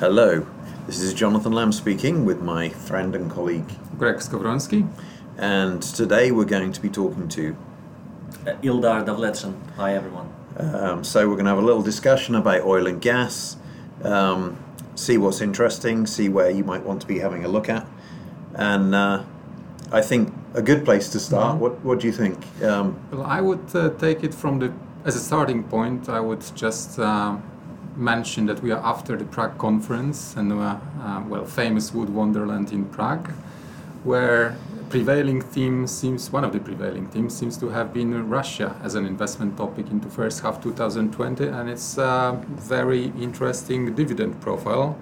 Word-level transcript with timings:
Hello, 0.00 0.46
this 0.86 1.00
is 1.00 1.12
Jonathan 1.14 1.52
Lamb 1.52 1.72
speaking 1.72 2.24
with 2.24 2.40
my 2.40 2.70
friend 2.70 3.14
and 3.14 3.30
colleague 3.30 3.68
Greg 3.98 4.16
Skowronski. 4.16 4.88
and 5.36 5.82
today 5.82 6.30
we're 6.32 6.44
going 6.46 6.72
to 6.72 6.80
be 6.80 6.88
talking 6.88 7.28
to. 7.28 7.56
Uh, 8.46 8.52
Ildar 8.62 9.04
Davletshin. 9.04 9.54
Hi, 9.76 9.94
everyone. 9.94 10.32
Um, 10.56 11.04
so 11.04 11.28
we're 11.28 11.34
going 11.34 11.44
to 11.44 11.50
have 11.50 11.58
a 11.58 11.66
little 11.66 11.82
discussion 11.82 12.34
about 12.34 12.62
oil 12.64 12.86
and 12.86 13.00
gas, 13.00 13.56
um, 14.02 14.56
see 14.94 15.18
what's 15.18 15.40
interesting, 15.40 16.06
see 16.06 16.28
where 16.28 16.50
you 16.50 16.64
might 16.64 16.82
want 16.82 17.00
to 17.02 17.06
be 17.06 17.18
having 17.18 17.44
a 17.44 17.48
look 17.48 17.68
at, 17.68 17.86
and 18.54 18.94
uh, 18.94 19.22
I 19.92 20.00
think 20.00 20.32
a 20.54 20.62
good 20.62 20.84
place 20.84 21.08
to 21.10 21.20
start. 21.20 21.56
Mhm. 21.56 21.60
What 21.60 21.84
What 21.84 22.00
do 22.00 22.06
you 22.06 22.12
think? 22.12 22.36
Um, 22.64 22.96
Well, 23.12 23.22
I 23.22 23.40
would 23.40 23.74
uh, 23.74 23.90
take 23.98 24.24
it 24.24 24.34
from 24.34 24.58
the 24.60 24.72
as 25.04 25.14
a 25.16 25.20
starting 25.20 25.62
point. 25.64 26.08
I 26.08 26.20
would 26.20 26.42
just 26.56 26.98
uh, 26.98 27.36
mention 27.96 28.46
that 28.46 28.62
we 28.62 28.70
are 28.70 28.84
after 28.84 29.16
the 29.16 29.24
Prague 29.24 29.58
conference 29.58 30.36
and 30.36 30.52
uh, 30.52 30.78
uh, 31.02 31.22
well, 31.28 31.44
famous 31.44 31.92
Wood 31.92 32.10
Wonderland 32.10 32.72
in 32.72 32.84
Prague, 32.86 33.30
where 34.04 34.56
prevailing 34.88 35.40
theme 35.40 35.86
seems 35.86 36.32
one 36.32 36.42
of 36.42 36.52
the 36.52 36.58
prevailing 36.58 37.06
themes 37.08 37.36
seems 37.36 37.56
to 37.56 37.68
have 37.68 37.94
been 37.94 38.28
Russia 38.28 38.76
as 38.82 38.96
an 38.96 39.06
investment 39.06 39.56
topic 39.56 39.88
into 39.90 40.08
first 40.08 40.42
half 40.42 40.62
2020, 40.62 41.46
and 41.46 41.70
it's 41.70 41.96
a 41.98 42.40
very 42.48 43.12
interesting 43.20 43.94
dividend 43.94 44.40
profile. 44.40 44.98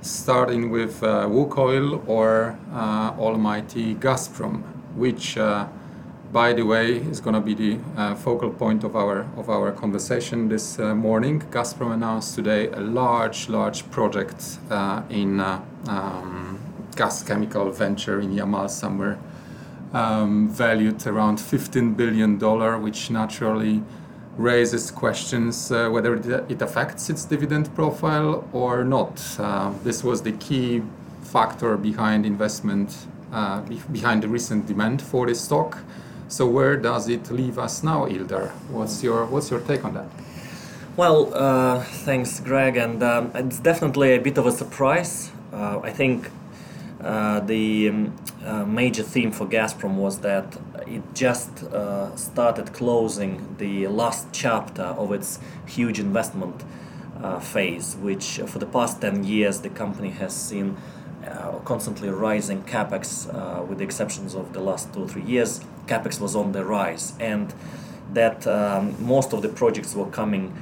Starting 0.00 0.70
with 0.70 1.02
uh, 1.02 1.26
Lukoil 1.26 2.08
or 2.08 2.56
uh, 2.72 3.12
almighty 3.18 3.96
Gazprom, 3.96 4.62
which 4.94 5.36
uh, 5.36 5.66
by 6.32 6.52
the 6.52 6.62
way, 6.62 6.96
is 6.96 7.20
going 7.20 7.34
to 7.34 7.40
be 7.40 7.54
the 7.54 7.78
uh, 7.96 8.14
focal 8.14 8.50
point 8.50 8.84
of 8.84 8.94
our 8.94 9.20
of 9.36 9.48
our 9.48 9.72
conversation 9.72 10.48
this 10.48 10.78
uh, 10.78 10.94
morning. 10.94 11.40
Gazprom 11.50 11.92
announced 11.94 12.34
today 12.34 12.68
a 12.68 12.80
large, 12.80 13.48
large 13.48 13.90
project 13.90 14.58
uh, 14.70 15.02
in 15.08 15.40
uh, 15.40 15.60
um, 15.86 16.58
gas 16.96 17.22
chemical 17.22 17.70
venture 17.70 18.20
in 18.20 18.34
Yamal 18.34 18.68
somewhere, 18.68 19.18
um, 19.94 20.48
valued 20.50 21.06
around 21.06 21.40
15 21.40 21.94
billion 21.94 22.36
dollar, 22.36 22.78
which 22.78 23.10
naturally 23.10 23.82
raises 24.36 24.90
questions 24.90 25.72
uh, 25.72 25.88
whether 25.88 26.14
it, 26.14 26.62
affects 26.62 27.08
its 27.10 27.24
dividend 27.24 27.74
profile 27.74 28.46
or 28.52 28.84
not. 28.84 29.20
Uh, 29.38 29.72
this 29.82 30.04
was 30.04 30.22
the 30.22 30.32
key 30.32 30.82
factor 31.22 31.76
behind 31.76 32.24
investment, 32.24 33.06
behind 33.92 34.22
the 34.22 34.28
recent 34.28 34.66
demand 34.66 35.02
for 35.02 35.26
this 35.26 35.40
stock. 35.40 35.78
So 36.28 36.46
where 36.46 36.76
does 36.76 37.08
it 37.08 37.30
leave 37.30 37.58
us 37.58 37.82
now, 37.82 38.04
Ildar? 38.04 38.50
What's 38.70 39.02
your 39.02 39.24
what's 39.24 39.50
your 39.50 39.60
take 39.60 39.84
on 39.84 39.94
that? 39.94 40.08
Well, 40.94 41.32
uh, 41.32 41.82
thanks, 42.04 42.40
Greg, 42.40 42.76
and 42.76 43.02
um, 43.02 43.30
it's 43.34 43.60
definitely 43.60 44.14
a 44.14 44.20
bit 44.20 44.36
of 44.36 44.46
a 44.46 44.52
surprise. 44.52 45.30
Uh, 45.52 45.80
I 45.82 45.90
think 45.90 46.30
uh, 47.00 47.40
the 47.40 47.88
um, 47.88 48.16
uh, 48.44 48.64
major 48.66 49.02
theme 49.02 49.32
for 49.32 49.46
Gazprom 49.46 49.94
was 49.94 50.18
that 50.18 50.58
it 50.86 51.02
just 51.14 51.62
uh, 51.64 52.14
started 52.14 52.74
closing 52.74 53.56
the 53.56 53.86
last 53.86 54.26
chapter 54.32 54.82
of 54.82 55.12
its 55.12 55.38
huge 55.66 55.98
investment 55.98 56.62
uh, 57.22 57.40
phase, 57.40 57.96
which 57.96 58.40
for 58.46 58.58
the 58.58 58.66
past 58.66 59.00
10 59.00 59.24
years 59.24 59.60
the 59.60 59.70
company 59.70 60.10
has 60.10 60.34
seen 60.34 60.76
constantly 61.64 62.08
rising 62.08 62.62
capex, 62.64 63.26
with 63.68 63.78
the 63.78 63.84
exceptions 63.84 64.34
of 64.34 64.52
the 64.52 64.60
last 64.60 64.92
two 64.92 65.04
or 65.04 65.08
three 65.08 65.22
years. 65.22 65.60
Capex 65.88 66.20
was 66.20 66.36
on 66.36 66.52
the 66.52 66.64
rise, 66.64 67.14
and 67.18 67.52
that 68.12 68.46
um, 68.46 68.94
most 69.04 69.32
of 69.32 69.42
the 69.42 69.48
projects 69.48 69.94
were 69.94 70.10
coming 70.10 70.52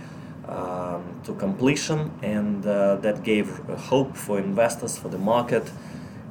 um, 0.48 1.20
to 1.24 1.34
completion, 1.34 2.10
and 2.22 2.64
uh, 2.66 2.96
that 2.96 3.22
gave 3.22 3.48
hope 3.90 4.16
for 4.16 4.38
investors, 4.38 4.96
for 4.96 5.08
the 5.08 5.18
market, 5.18 5.70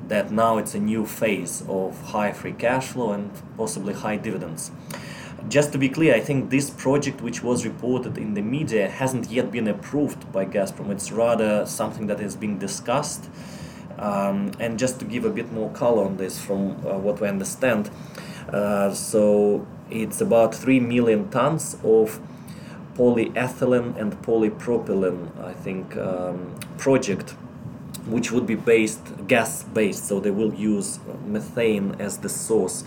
that 0.08 0.32
now 0.32 0.58
it's 0.58 0.76
a 0.76 0.80
new 0.80 1.06
phase 1.06 1.64
of 1.68 2.00
high 2.14 2.32
free 2.32 2.54
cash 2.54 2.88
flow 2.88 3.12
and 3.12 3.32
possibly 3.58 3.94
high 3.94 4.18
dividends. 4.18 4.72
Just 5.50 5.72
to 5.74 5.78
be 5.78 5.90
clear, 5.90 6.16
I 6.16 6.22
think 6.22 6.50
this 6.50 6.70
project, 6.70 7.22
which 7.22 7.44
was 7.44 7.66
reported 7.66 8.18
in 8.18 8.34
the 8.34 8.42
media, 8.42 8.90
hasn't 8.90 9.30
yet 9.30 9.52
been 9.52 9.68
approved 9.68 10.32
by 10.32 10.46
Gazprom. 10.46 10.90
It's 10.90 11.12
rather 11.12 11.66
something 11.66 12.08
that 12.08 12.20
is 12.20 12.36
being 12.36 12.58
discussed. 12.58 13.30
Um, 13.98 14.52
and 14.60 14.80
just 14.80 15.00
to 15.00 15.06
give 15.06 15.24
a 15.24 15.30
bit 15.30 15.52
more 15.52 15.70
color 15.70 16.04
on 16.04 16.18
this, 16.18 16.40
from 16.40 16.72
uh, 16.86 16.98
what 16.98 17.22
we 17.22 17.28
understand, 17.28 17.90
so 18.94 19.66
it's 19.90 20.22
about 20.22 20.56
3 20.56 20.80
million 20.80 21.30
tons 21.30 21.78
of 21.84 22.20
polyethylene 22.96 23.96
and 23.98 24.14
polypropylene, 24.22 25.30
I 25.44 25.54
think, 25.54 25.98
um, 25.98 26.56
project, 26.78 27.32
which 28.08 28.32
would 28.32 28.48
be 28.48 28.56
based 28.56 29.02
gas 29.28 29.64
based. 29.64 30.08
So 30.08 30.20
they 30.20 30.32
will 30.32 30.54
use 30.54 31.00
methane 31.26 31.96
as 32.00 32.18
the 32.18 32.30
source, 32.30 32.84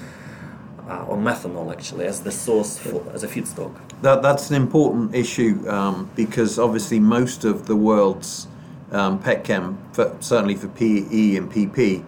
uh, 0.88 1.04
or 1.04 1.16
methanol 1.16 1.70
actually 1.70 2.06
as 2.06 2.20
the 2.20 2.32
source 2.32 2.78
for 2.78 3.04
as 3.12 3.22
a 3.22 3.28
feedstock. 3.28 3.74
that 4.02 4.22
That's 4.22 4.50
an 4.50 4.56
important 4.56 5.14
issue 5.14 5.68
um, 5.68 6.10
because 6.16 6.58
obviously 6.58 6.98
most 6.98 7.44
of 7.44 7.66
the 7.66 7.76
world's 7.76 8.48
um, 8.90 9.18
petchem, 9.22 9.76
for, 9.92 10.16
certainly 10.20 10.54
for 10.54 10.68
PE 10.68 11.36
and 11.36 11.52
PP, 11.52 12.04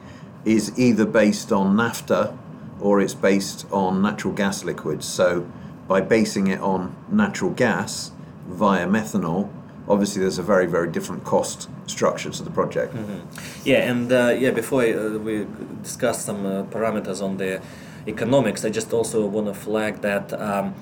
is 0.47 0.79
either 0.79 1.05
based 1.05 1.53
on 1.53 1.77
naphtha 1.77 2.37
or 2.81 3.01
it's 3.01 3.15
based 3.15 3.67
on 3.71 4.03
natural 4.03 4.33
gas 4.33 4.65
liquids. 4.65 5.07
So 5.07 5.47
by 5.89 6.01
basing 6.01 6.47
it 6.49 6.61
on 6.61 6.95
natural 7.11 7.51
gas 7.51 8.13
via 8.47 8.87
methanol, 8.87 9.51
obviously 9.89 10.23
there's 10.23 10.39
a 10.39 10.43
very, 10.43 10.67
very 10.67 10.89
different 10.91 11.25
cost 11.25 11.69
structure 11.87 12.31
to 12.31 12.43
the 12.43 12.51
project. 12.51 12.95
Yeah, 13.65 13.91
and 13.91 14.13
uh, 14.13 14.37
yeah, 14.39 14.51
before 14.51 14.83
uh, 14.83 15.19
we 15.19 15.47
discuss 15.83 16.25
some 16.25 16.47
uh, 16.47 16.65
parameters 16.65 17.23
on 17.23 17.37
the 17.37 17.61
economics, 18.07 18.65
I 18.65 18.71
just 18.71 18.93
also 18.93 19.27
want 19.27 19.47
to 19.49 19.55
flag 19.55 20.01
that 20.03 20.33
um, 20.33 20.75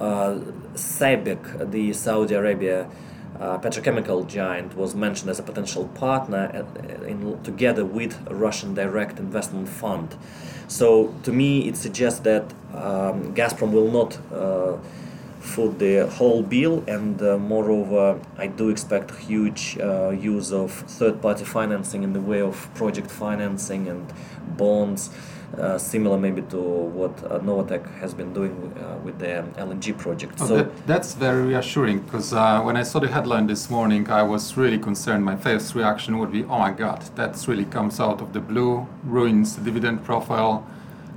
uh, 0.00 0.38
SABIC, 0.74 1.70
the 1.70 1.92
Saudi 1.92 2.34
Arabia 2.34 2.88
uh, 3.40 3.58
petrochemical 3.58 4.26
giant, 4.26 4.76
was 4.76 4.94
mentioned 4.94 5.30
as 5.30 5.38
a 5.38 5.42
potential 5.42 5.88
partner 5.94 6.50
uh, 6.52 7.04
in, 7.04 7.42
together 7.42 7.84
with 7.84 8.18
a 8.28 8.34
Russian 8.34 8.74
direct 8.74 9.18
investment 9.18 9.68
fund. 9.68 10.14
So 10.68 11.14
to 11.22 11.32
me, 11.32 11.66
it 11.68 11.76
suggests 11.76 12.20
that 12.20 12.44
um, 12.74 13.34
Gazprom 13.34 13.72
will 13.72 13.90
not. 13.90 14.18
Uh, 14.32 14.76
foot 15.40 15.78
the 15.78 16.06
whole 16.06 16.42
bill, 16.42 16.84
and 16.86 17.20
uh, 17.22 17.38
moreover, 17.38 18.20
I 18.36 18.46
do 18.46 18.68
expect 18.68 19.16
huge 19.16 19.78
uh, 19.80 20.10
use 20.10 20.52
of 20.52 20.70
third-party 20.70 21.44
financing 21.44 22.02
in 22.04 22.12
the 22.12 22.20
way 22.20 22.42
of 22.42 22.68
project 22.74 23.10
financing 23.10 23.88
and 23.88 24.12
bonds, 24.56 25.10
uh, 25.58 25.76
similar 25.78 26.16
maybe 26.16 26.42
to 26.42 26.56
what 26.58 27.12
uh, 27.24 27.38
Novatek 27.40 27.84
has 27.98 28.14
been 28.14 28.32
doing 28.32 28.72
uh, 28.78 28.96
with 29.04 29.18
the 29.18 29.26
LNG 29.58 29.96
project. 29.98 30.34
Oh, 30.40 30.46
so 30.46 30.56
that, 30.58 30.86
that's 30.86 31.14
very 31.14 31.42
reassuring 31.46 32.00
because 32.00 32.32
uh, 32.32 32.60
when 32.62 32.76
I 32.76 32.82
saw 32.84 33.00
the 33.00 33.08
headline 33.08 33.46
this 33.46 33.68
morning, 33.70 34.08
I 34.10 34.22
was 34.22 34.56
really 34.56 34.78
concerned. 34.78 35.24
My 35.24 35.36
first 35.36 35.74
reaction 35.74 36.18
would 36.18 36.32
be, 36.32 36.44
"Oh 36.44 36.58
my 36.58 36.70
God, 36.70 37.00
that 37.16 37.44
really 37.48 37.64
comes 37.64 37.98
out 38.00 38.20
of 38.20 38.32
the 38.32 38.40
blue, 38.40 38.86
ruins 39.04 39.56
the 39.56 39.62
dividend 39.62 40.04
profile." 40.04 40.64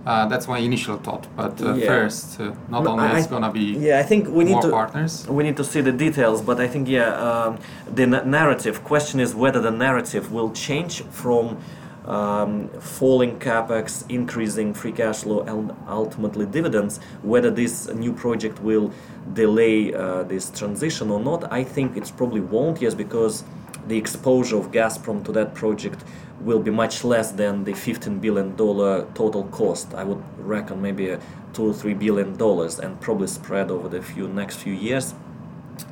Uh, 0.06 0.26
that's 0.28 0.50
my 0.50 0.58
initial 0.58 0.98
thought. 0.98 1.28
But 1.38 1.62
uh, 1.62 1.76
Yeah. 1.76 1.88
first, 1.88 2.38
uh, 2.42 2.52
not 2.70 2.84
No, 2.84 2.92
only 2.92 3.06
I- 3.06 3.18
it's 3.20 3.28
gonna 3.28 3.52
be 3.52 3.78
yeah, 3.80 4.00
I 4.00 4.04
think 4.04 4.28
we 4.28 4.44
need 4.44 4.52
more 4.54 4.62
to 4.64 4.70
partners. 4.70 5.26
we 5.30 5.44
need 5.44 5.56
to 5.58 5.64
see 5.64 5.80
the 5.82 5.94
details, 5.94 6.42
but 6.42 6.60
I 6.60 6.68
think 6.68 6.90
yeah, 6.90 7.14
um, 7.28 7.58
the 7.96 8.06
na- 8.08 8.24
narrative 8.26 8.84
question 8.84 9.20
is 9.22 9.34
whether 9.34 9.62
the 9.62 9.72
narrative 9.72 10.30
will 10.34 10.52
change 10.52 11.04
from 11.12 11.58
um, 12.06 12.70
falling 12.80 13.40
capex, 13.40 14.04
increasing 14.10 14.74
free 14.74 14.92
cash 14.92 15.24
flow, 15.24 15.42
and 15.42 15.74
ultimately 15.88 16.46
dividends. 16.46 17.00
Whether 17.22 17.50
this 17.50 17.88
new 17.88 18.14
project 18.14 18.62
will 18.62 18.92
delay 19.34 19.94
uh, 19.94 20.24
this 20.24 20.50
transition 20.50 21.10
or 21.10 21.20
not, 21.20 21.52
I 21.52 21.64
think 21.64 21.96
it 21.98 22.12
probably 22.18 22.42
won't. 22.42 22.82
Yes, 22.82 22.94
because 22.94 23.44
the 23.88 23.98
exposure 23.98 24.58
of 24.58 24.72
Gazprom 24.72 25.24
to 25.26 25.32
that 25.34 25.54
project 25.54 26.04
will 26.42 26.60
be 26.60 26.72
much 26.72 27.04
less 27.04 27.32
than 27.32 27.64
the 27.64 27.74
15 27.74 28.20
billion 28.20 28.56
dollar 28.56 29.08
total 29.14 29.46
cost. 29.46 29.94
I 29.94 30.04
would 30.04 30.22
reckon 30.38 30.82
maybe 30.82 31.10
a 31.10 31.20
two 31.54 31.70
or 31.70 31.74
three 31.74 31.94
billion 31.94 32.36
dollars, 32.36 32.80
and 32.80 33.00
probably 33.00 33.28
spread 33.28 33.72
over 33.72 33.88
the 33.88 34.02
few 34.02 34.28
next 34.28 34.58
few 34.58 34.74
years. 34.74 35.14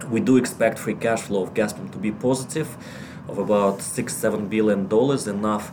We 0.10 0.20
do 0.20 0.38
expect 0.38 0.80
free 0.80 0.96
cash 0.96 1.22
flow 1.22 1.44
of 1.44 1.54
Gazprom 1.54 1.92
to 1.92 1.98
be 1.98 2.12
positive, 2.12 2.78
of 3.28 3.38
about 3.38 3.82
six 3.82 4.16
seven 4.16 4.48
billion 4.48 4.88
dollars, 4.88 5.28
enough 5.28 5.72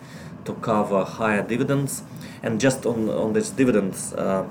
to 0.48 0.54
cover 0.54 1.04
higher 1.04 1.42
dividends. 1.42 2.02
And 2.42 2.60
just 2.60 2.86
on 2.86 3.08
on 3.08 3.32
these 3.32 3.50
dividends. 3.50 4.12
Uh, 4.14 4.44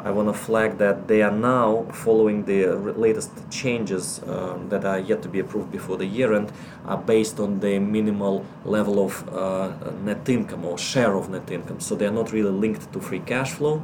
I 0.00 0.12
want 0.12 0.28
to 0.28 0.32
flag 0.32 0.78
that 0.78 1.08
they 1.08 1.22
are 1.22 1.32
now 1.32 1.86
following 1.92 2.44
the 2.44 2.66
latest 2.76 3.32
changes 3.50 4.20
um, 4.28 4.68
that 4.68 4.84
are 4.84 5.00
yet 5.00 5.22
to 5.22 5.28
be 5.28 5.40
approved 5.40 5.72
before 5.72 5.96
the 5.96 6.06
year 6.06 6.34
end, 6.34 6.52
are 6.86 6.96
based 6.96 7.40
on 7.40 7.58
the 7.58 7.80
minimal 7.80 8.46
level 8.64 9.04
of 9.04 9.28
uh, 9.28 9.72
net 10.04 10.28
income 10.28 10.64
or 10.64 10.78
share 10.78 11.14
of 11.14 11.28
net 11.30 11.50
income. 11.50 11.80
So 11.80 11.96
they 11.96 12.06
are 12.06 12.12
not 12.12 12.30
really 12.32 12.52
linked 12.52 12.92
to 12.92 13.00
free 13.00 13.18
cash 13.18 13.50
flow. 13.50 13.82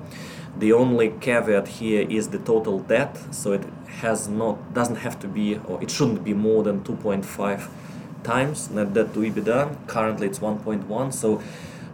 The 0.57 0.73
only 0.73 1.15
caveat 1.21 1.67
here 1.67 2.07
is 2.09 2.29
the 2.29 2.39
total 2.39 2.79
debt. 2.79 3.19
So 3.35 3.53
it 3.53 3.65
has 4.01 4.29
not 4.29 4.73
doesn't 4.73 5.01
have 5.07 5.19
to 5.21 5.27
be 5.27 5.59
or 5.67 5.83
it 5.83 5.91
shouldn't 5.91 6.23
be 6.23 6.35
more 6.35 6.63
than 6.63 6.85
2.5 6.85 7.69
times 8.25 8.71
net 8.71 8.95
debt 8.95 9.15
to 9.15 9.21
EBITDA. 9.21 9.87
Currently, 9.87 10.27
it's 10.27 10.41
1.1. 10.41 11.13
So 11.13 11.43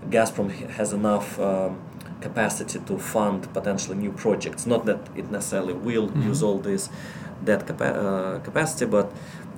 Gazprom 0.08 0.50
has 0.70 0.92
enough 0.92 1.38
um, 1.38 1.78
capacity 2.20 2.78
to 2.78 2.98
fund 2.98 3.52
potentially 3.52 3.96
new 3.96 4.12
projects. 4.12 4.66
Not 4.66 4.86
that 4.86 5.00
it 5.16 5.30
necessarily 5.30 5.74
will 5.74 6.08
mm-hmm. 6.08 6.28
use 6.28 6.42
all 6.42 6.58
this 6.58 6.88
debt 7.44 7.66
capa- 7.66 7.94
uh, 7.94 8.38
capacity, 8.40 8.86
but 8.86 9.12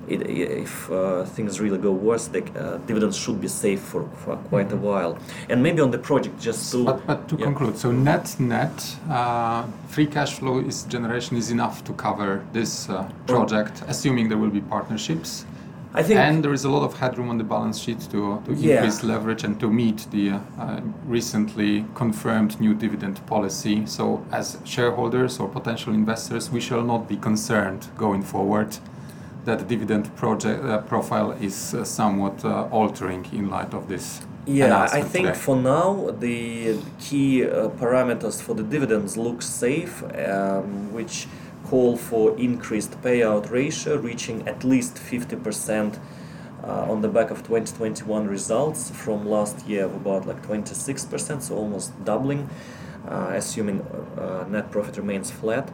it, 0.07 0.21
if 0.29 0.91
uh, 0.91 1.23
things 1.25 1.59
really 1.61 1.77
go 1.77 1.91
worse, 1.91 2.27
the 2.27 2.43
uh, 2.59 2.77
dividends 2.85 3.17
should 3.17 3.39
be 3.39 3.47
safe 3.47 3.79
for, 3.79 4.09
for 4.17 4.35
quite 4.35 4.67
mm-hmm. 4.67 4.85
a 4.85 4.89
while. 4.89 5.17
And 5.49 5.63
maybe 5.63 5.81
on 5.81 5.91
the 5.91 5.97
project, 5.97 6.39
just 6.39 6.71
to 6.71 6.85
but, 6.85 7.07
but 7.07 7.27
to 7.29 7.35
yeah. 7.37 7.45
conclude, 7.45 7.77
so 7.77 7.91
net 7.91 8.35
net 8.39 8.97
uh, 9.09 9.65
free 9.87 10.07
cash 10.07 10.33
flow 10.39 10.59
is 10.59 10.83
generation 10.83 11.37
is 11.37 11.51
enough 11.51 11.83
to 11.85 11.93
cover 11.93 12.43
this 12.51 12.89
uh, 12.89 13.09
project, 13.27 13.83
assuming 13.87 14.27
there 14.29 14.37
will 14.37 14.49
be 14.49 14.61
partnerships. 14.61 15.45
I 15.95 16.01
think 16.01 16.19
and 16.19 16.43
there 16.43 16.53
is 16.53 16.65
a 16.65 16.69
lot 16.69 16.83
of 16.83 16.97
headroom 16.97 17.29
on 17.29 17.37
the 17.37 17.43
balance 17.43 17.79
sheet 17.79 17.99
to, 18.11 18.41
to 18.45 18.53
yeah. 18.53 18.75
increase 18.75 19.03
leverage 19.03 19.43
and 19.43 19.59
to 19.59 19.69
meet 19.69 20.07
the 20.09 20.31
uh, 20.31 20.81
recently 21.05 21.85
confirmed 21.93 22.59
new 22.59 22.73
dividend 22.73 23.23
policy. 23.27 23.85
So, 23.85 24.25
as 24.31 24.57
shareholders 24.65 25.39
or 25.39 25.47
potential 25.47 25.93
investors, 25.93 26.49
we 26.49 26.61
shall 26.61 26.81
not 26.81 27.07
be 27.07 27.15
concerned 27.17 27.89
going 27.95 28.23
forward 28.23 28.75
that 29.45 29.59
the 29.59 29.65
dividend 29.65 30.15
project 30.15 30.63
uh, 30.63 30.79
profile 30.81 31.31
is 31.33 31.75
uh, 31.75 31.83
somewhat 31.83 32.43
uh, 32.43 32.67
altering 32.71 33.25
in 33.31 33.49
light 33.49 33.73
of 33.73 33.87
this. 33.87 34.21
Yeah, 34.45 34.87
I 34.91 35.01
think 35.01 35.27
today. 35.27 35.39
for 35.39 35.55
now 35.55 36.09
the 36.19 36.77
key 36.99 37.45
uh, 37.45 37.69
parameters 37.69 38.41
for 38.41 38.53
the 38.55 38.63
dividends 38.63 39.15
look 39.15 39.41
safe, 39.41 40.03
um, 40.03 40.91
which 40.91 41.27
call 41.73 41.97
for 41.97 42.37
increased 42.37 42.91
payout 43.01 43.49
ratio 43.49 43.97
reaching 43.97 44.47
at 44.47 44.63
least 44.63 44.93
50% 44.93 45.97
uh, 46.63 46.91
on 46.91 47.01
the 47.01 47.07
back 47.07 47.31
of 47.31 47.37
2021 47.37 48.27
results 48.27 48.91
from 48.91 49.27
last 49.27 49.65
year 49.67 49.85
of 49.85 49.95
about 49.95 50.27
like 50.27 50.39
26%, 50.45 51.41
so 51.41 51.55
almost 51.55 51.89
doubling, 52.05 52.47
uh, 53.09 53.31
assuming 53.33 53.83
net 54.51 54.69
profit 54.69 54.97
remains 54.97 55.31
flat. 55.31 55.67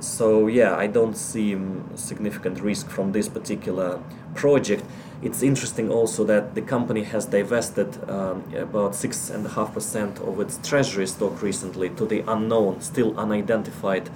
So 0.00 0.48
yeah, 0.48 0.74
I 0.74 0.88
don't 0.88 1.16
see 1.16 1.56
significant 1.94 2.60
risk 2.60 2.90
from 2.90 3.12
this 3.12 3.28
particular 3.28 4.00
project. 4.34 4.82
It's 5.22 5.44
interesting 5.44 5.92
also 5.92 6.24
that 6.24 6.56
the 6.56 6.62
company 6.62 7.04
has 7.04 7.24
divested 7.24 7.90
um, 8.10 8.42
about 8.52 8.96
six 8.96 9.30
and 9.30 9.46
a 9.46 9.50
half 9.50 9.72
percent 9.74 10.18
of 10.18 10.40
its 10.40 10.58
treasury 10.68 11.06
stock 11.06 11.40
recently 11.40 11.88
to 11.90 12.04
the 12.04 12.24
unknown, 12.26 12.80
still 12.80 13.16
unidentified 13.16 14.10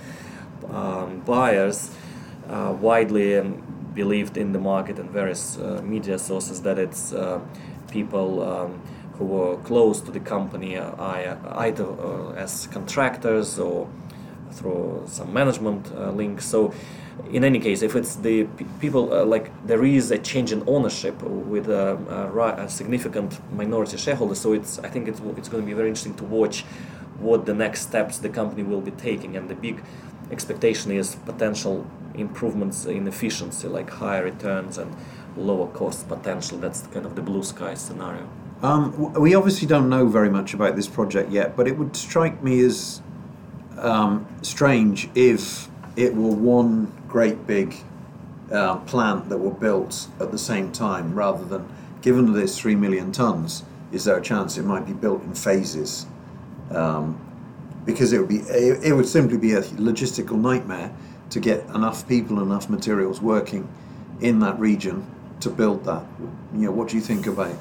um, 0.72 1.20
buyers. 1.20 1.90
Uh, 2.49 2.72
widely 2.81 3.38
um, 3.38 3.62
believed 3.94 4.37
in 4.37 4.52
the 4.52 4.58
market 4.58 4.99
and 4.99 5.08
various 5.11 5.56
uh, 5.58 5.81
media 5.84 6.19
sources 6.19 6.62
that 6.62 6.78
it's 6.78 7.12
uh, 7.12 7.40
people 7.93 8.43
um, 8.43 8.81
who 9.14 9.25
were 9.25 9.56
close 9.58 10.00
to 10.00 10.11
the 10.11 10.20
company, 10.20 10.76
uh, 10.76 10.90
either 11.58 11.84
uh, 11.84 12.32
as 12.32 12.67
contractors 12.69 13.58
or 13.58 13.88
through 14.52 15.05
some 15.06 15.32
management 15.32 15.84
links. 16.17 16.44
So, 16.44 16.75
in 17.31 17.44
any 17.44 17.61
case, 17.61 17.82
if 17.82 17.94
it's 17.94 18.16
the 18.16 18.44
people 18.81 19.12
uh, 19.12 19.25
like 19.25 19.46
there 19.66 19.84
is 19.84 20.11
a 20.11 20.19
change 20.19 20.50
in 20.52 20.64
ownership 20.66 21.23
with 21.23 21.69
a, 21.69 21.96
a, 22.08 22.64
a, 22.64 22.69
significant 22.69 23.38
minority 23.52 23.96
shareholder, 23.96 24.34
so 24.34 24.55
it's 24.55 24.78
I 24.78 24.88
think 24.88 25.06
it's 25.06 25.20
it's 25.37 25.49
going 25.49 25.62
to 25.62 25.66
be 25.66 25.75
very 25.75 25.88
interesting 25.88 26.14
to 26.14 26.25
watch 26.25 26.62
what 27.19 27.44
the 27.44 27.55
next 27.55 27.82
steps 27.82 28.19
the 28.19 28.31
company 28.31 28.62
will 28.62 28.81
be 28.81 28.93
taking, 28.93 29.37
and 29.37 29.49
the 29.49 29.55
big 29.55 29.82
expectation 30.31 30.93
is 30.93 31.15
potential 31.15 31.87
improvements 32.15 32.85
in 32.87 33.06
efficiency, 33.06 33.69
like 33.69 33.91
higher 33.91 34.25
returns 34.25 34.79
and 34.79 34.94
lower 35.37 35.69
cost 35.69 36.09
potential. 36.09 36.59
That's 36.59 36.82
kind 36.88 37.06
of 37.06 37.15
the 37.17 37.23
blue 37.23 37.43
sky 37.43 37.75
scenario. 37.75 38.29
Um, 38.62 39.15
we 39.15 39.35
obviously 39.35 39.67
don't 39.67 39.88
know 39.88 40.06
very 40.06 40.29
much 40.29 40.53
about 40.53 40.77
this 40.77 40.87
project 40.87 41.31
yet, 41.31 41.56
but 41.56 41.67
it 41.67 41.79
would 41.79 41.97
strike 41.97 42.43
me 42.43 42.61
as 42.61 43.00
um, 43.79 44.27
strange 44.43 45.09
if 45.15 45.69
it 45.97 46.15
were 46.15 46.35
one 46.35 46.93
great 47.09 47.47
big 47.47 47.75
uh, 48.53 48.76
plant 48.79 49.29
that 49.29 49.38
were 49.38 49.50
built 49.50 50.09
at 50.21 50.31
the 50.31 50.38
same 50.38 50.73
time 50.73 51.15
rather 51.15 51.44
than, 51.44 51.69
given 52.03 52.33
that 52.33 52.41
it's 52.41 52.59
3 52.59 52.75
million 52.75 53.12
tons, 53.12 53.62
is 53.93 54.05
there 54.05 54.17
a 54.17 54.23
chance 54.23 54.59
it 54.59 54.65
might 54.65 54.87
be 54.87 54.93
built 54.93 55.23
in 55.23 55.35
phases? 55.35 56.06
Um, 56.71 57.19
because 57.85 58.12
it 58.12 58.19
would 58.19 58.29
be 58.29 58.38
it, 58.38 58.94
would 58.94 59.09
simply 59.09 59.38
be 59.38 59.53
a 59.53 59.62
logistical 59.62 60.38
nightmare 60.38 60.93
to 61.31 61.41
get 61.41 61.65
enough 61.75 62.06
people, 62.09 62.38
and 62.38 62.47
enough 62.47 62.69
materials 62.69 63.21
working 63.21 63.69
in 64.21 64.41
that 64.41 64.59
region 64.59 65.06
to 65.41 65.50
build 65.50 65.85
that. 65.85 66.05
You 66.53 66.67
know, 66.67 66.73
what 66.73 66.88
do 66.88 66.97
you 66.97 67.03
think 67.03 67.27
about 67.27 67.50
it? 67.50 67.56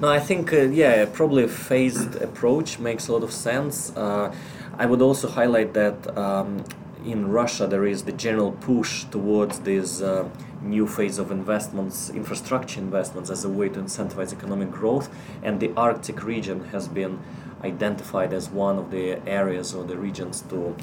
No, 0.00 0.08
I 0.08 0.18
think 0.18 0.52
uh, 0.52 0.62
yeah, 0.62 1.06
probably 1.06 1.44
a 1.44 1.48
phased 1.48 2.16
approach 2.16 2.78
makes 2.78 3.08
a 3.08 3.12
lot 3.12 3.22
of 3.22 3.32
sense. 3.32 3.96
Uh, 3.96 4.34
I 4.76 4.86
would 4.86 5.00
also 5.00 5.28
highlight 5.28 5.72
that 5.74 6.16
um, 6.18 6.64
in 7.04 7.28
Russia 7.30 7.66
there 7.66 7.86
is 7.86 8.02
the 8.04 8.12
general 8.12 8.52
push 8.52 9.04
towards 9.04 9.60
this 9.60 10.00
uh, 10.00 10.28
new 10.60 10.86
phase 10.86 11.18
of 11.18 11.30
investments, 11.30 12.10
infrastructure 12.10 12.80
investments, 12.80 13.30
as 13.30 13.44
a 13.44 13.48
way 13.48 13.68
to 13.68 13.80
incentivize 13.80 14.32
economic 14.32 14.70
growth, 14.70 15.08
and 15.42 15.60
the 15.60 15.72
Arctic 15.76 16.24
region 16.24 16.64
has 16.66 16.88
been 16.88 17.20
identified 17.64 18.32
as 18.32 18.50
one 18.50 18.78
of 18.78 18.90
the 18.90 19.18
areas 19.26 19.74
or 19.74 19.84
the 19.84 19.96
regions 19.96 20.42
to 20.50 20.76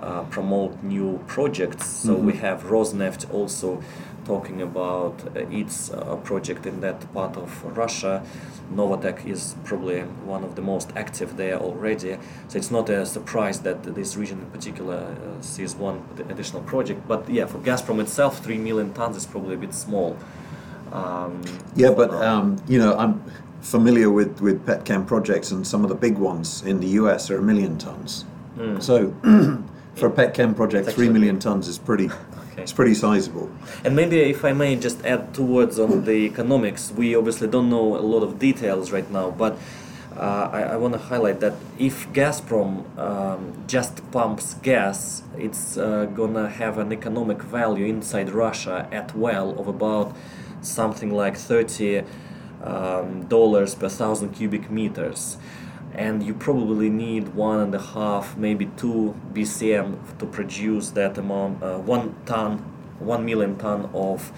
uh, 0.00 0.22
promote 0.24 0.82
new 0.82 1.18
projects. 1.26 1.86
So 1.88 2.14
mm-hmm. 2.14 2.26
we 2.26 2.32
have 2.36 2.62
Rosneft 2.64 3.32
also 3.34 3.82
talking 4.24 4.62
about 4.62 5.14
uh, 5.26 5.40
its 5.50 5.90
uh, 5.90 6.16
project 6.16 6.66
in 6.66 6.80
that 6.80 7.12
part 7.14 7.36
of 7.36 7.50
Russia. 7.76 8.22
Novatek 8.72 9.26
is 9.26 9.56
probably 9.64 10.02
one 10.34 10.44
of 10.44 10.54
the 10.54 10.62
most 10.62 10.88
active 10.94 11.36
there 11.36 11.58
already. 11.58 12.18
So 12.48 12.58
it's 12.58 12.70
not 12.70 12.90
a 12.90 13.06
surprise 13.06 13.60
that 13.60 13.82
this 13.82 14.16
region 14.16 14.38
in 14.40 14.50
particular 14.50 14.98
uh, 14.98 15.42
sees 15.42 15.74
one 15.74 15.98
additional 16.28 16.62
project. 16.62 17.08
But 17.08 17.28
yeah, 17.28 17.46
for 17.46 17.58
Gazprom 17.58 18.00
itself, 18.00 18.44
3 18.44 18.58
million 18.58 18.92
tons 18.92 19.16
is 19.16 19.26
probably 19.26 19.54
a 19.54 19.58
bit 19.58 19.74
small. 19.74 20.16
Um, 20.92 21.42
yeah, 21.74 21.90
but 21.90 22.10
um, 22.12 22.56
you 22.68 22.78
know, 22.78 22.96
I'm 22.96 23.22
familiar 23.60 24.10
with, 24.10 24.40
with 24.40 24.64
petchem 24.66 25.06
projects, 25.06 25.50
and 25.50 25.66
some 25.66 25.82
of 25.82 25.88
the 25.88 25.94
big 25.94 26.18
ones 26.18 26.62
in 26.62 26.80
the 26.80 26.88
US 27.00 27.30
are 27.30 27.38
a 27.38 27.42
million 27.42 27.78
tons. 27.78 28.24
Mm. 28.56 28.82
So 28.82 29.14
for 29.94 30.06
a 30.06 30.10
petchem 30.10 30.54
project, 30.54 30.90
three 30.90 31.08
million 31.08 31.38
tons 31.38 31.68
is 31.68 31.78
pretty. 31.78 32.06
Okay. 32.06 32.62
It's 32.62 32.72
pretty 32.72 32.94
sizable. 32.94 33.50
And 33.84 33.94
maybe 33.94 34.18
if 34.18 34.44
I 34.44 34.52
may 34.52 34.74
just 34.74 35.04
add 35.04 35.32
two 35.32 35.44
words 35.44 35.78
on 35.78 36.04
the 36.04 36.26
economics, 36.26 36.90
we 36.90 37.14
obviously 37.14 37.46
don't 37.46 37.70
know 37.70 37.96
a 37.96 38.02
lot 38.02 38.22
of 38.24 38.38
details 38.40 38.90
right 38.90 39.08
now, 39.10 39.30
but 39.30 39.56
uh, 40.16 40.50
I, 40.52 40.62
I 40.62 40.76
want 40.76 40.94
to 40.94 40.98
highlight 40.98 41.38
that 41.40 41.54
if 41.78 42.12
Gazprom 42.12 42.98
um, 42.98 43.64
just 43.68 44.10
pumps 44.10 44.54
gas, 44.54 45.22
it's 45.36 45.76
uh, 45.76 46.06
gonna 46.06 46.48
have 46.48 46.78
an 46.78 46.92
economic 46.92 47.40
value 47.40 47.86
inside 47.86 48.30
Russia 48.30 48.88
at 48.90 49.14
well 49.14 49.50
of 49.60 49.68
about 49.68 50.16
something 50.60 51.14
like 51.14 51.36
30 51.36 52.02
um, 52.62 53.26
dollars 53.26 53.74
per 53.74 53.88
thousand 53.88 54.30
cubic 54.30 54.70
meters 54.70 55.38
and 55.94 56.22
you 56.22 56.32
probably 56.34 56.88
need 56.88 57.34
one 57.34 57.58
and 57.60 57.74
a 57.74 57.80
half, 57.80 58.36
maybe 58.36 58.66
two 58.76 59.16
BCM 59.32 59.96
to 60.18 60.26
produce 60.26 60.90
that 60.90 61.18
amount, 61.18 61.62
uh, 61.62 61.78
one 61.78 62.14
ton, 62.24 62.58
one 63.00 63.24
million 63.24 63.56
ton 63.56 63.90
of 63.92 64.32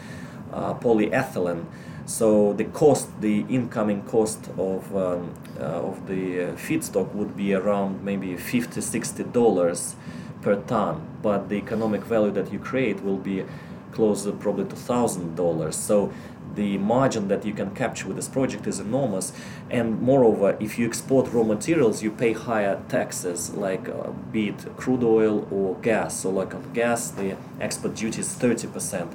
uh, 0.52 0.74
polyethylene. 0.74 1.66
So 2.06 2.54
the 2.54 2.64
cost, 2.64 3.20
the 3.20 3.44
incoming 3.48 4.02
cost 4.02 4.48
of 4.56 4.96
um, 4.96 5.34
uh, 5.58 5.88
of 5.88 6.06
the 6.06 6.44
uh, 6.44 6.52
feedstock 6.54 7.12
would 7.14 7.36
be 7.36 7.52
around 7.54 8.02
maybe 8.02 8.36
50 8.36 8.80
60 8.80 9.24
dollars 9.24 9.96
per 10.40 10.56
ton, 10.62 11.06
but 11.22 11.48
the 11.50 11.56
economic 11.56 12.02
value 12.04 12.32
that 12.32 12.50
you 12.52 12.58
create 12.58 13.04
will 13.04 13.18
be 13.18 13.44
closer 13.92 14.32
probably 14.32 14.64
to 14.64 14.76
thousand 14.76 15.36
dollars. 15.36 15.76
So 15.76 16.12
the 16.54 16.78
margin 16.78 17.28
that 17.28 17.44
you 17.44 17.52
can 17.52 17.74
capture 17.74 18.06
with 18.06 18.16
this 18.16 18.28
project 18.28 18.66
is 18.66 18.80
enormous. 18.80 19.32
And 19.70 20.00
moreover 20.00 20.56
if 20.60 20.78
you 20.78 20.86
export 20.86 21.32
raw 21.32 21.42
materials 21.42 22.02
you 22.02 22.10
pay 22.10 22.32
higher 22.32 22.80
taxes 22.88 23.54
like 23.54 23.88
uh, 23.88 24.10
be 24.32 24.48
it 24.48 24.76
crude 24.76 25.02
oil 25.04 25.46
or 25.50 25.76
gas. 25.76 26.20
So 26.20 26.30
like 26.30 26.54
on 26.54 26.72
gas 26.72 27.10
the 27.10 27.36
export 27.60 27.94
duty 27.94 28.20
is 28.20 28.28
30% 28.28 29.12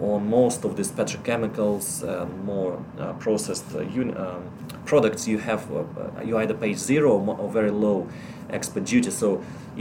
on 0.00 0.28
most 0.28 0.64
of 0.64 0.76
these 0.76 0.90
petrochemicals 0.90 2.02
and 2.02 2.44
more 2.44 2.82
uh, 2.98 3.12
processed 3.14 3.74
uh, 3.74 3.80
uni- 3.80 4.14
um, 4.14 4.42
products 4.92 5.22
you 5.32 5.38
have 5.38 5.62
uh, 5.72 5.84
you 6.28 6.34
either 6.42 6.56
pay 6.64 6.72
zero 6.74 7.10
or 7.42 7.48
very 7.60 7.70
low 7.86 7.98
export 8.56 8.84
duty 8.92 9.10
so 9.22 9.28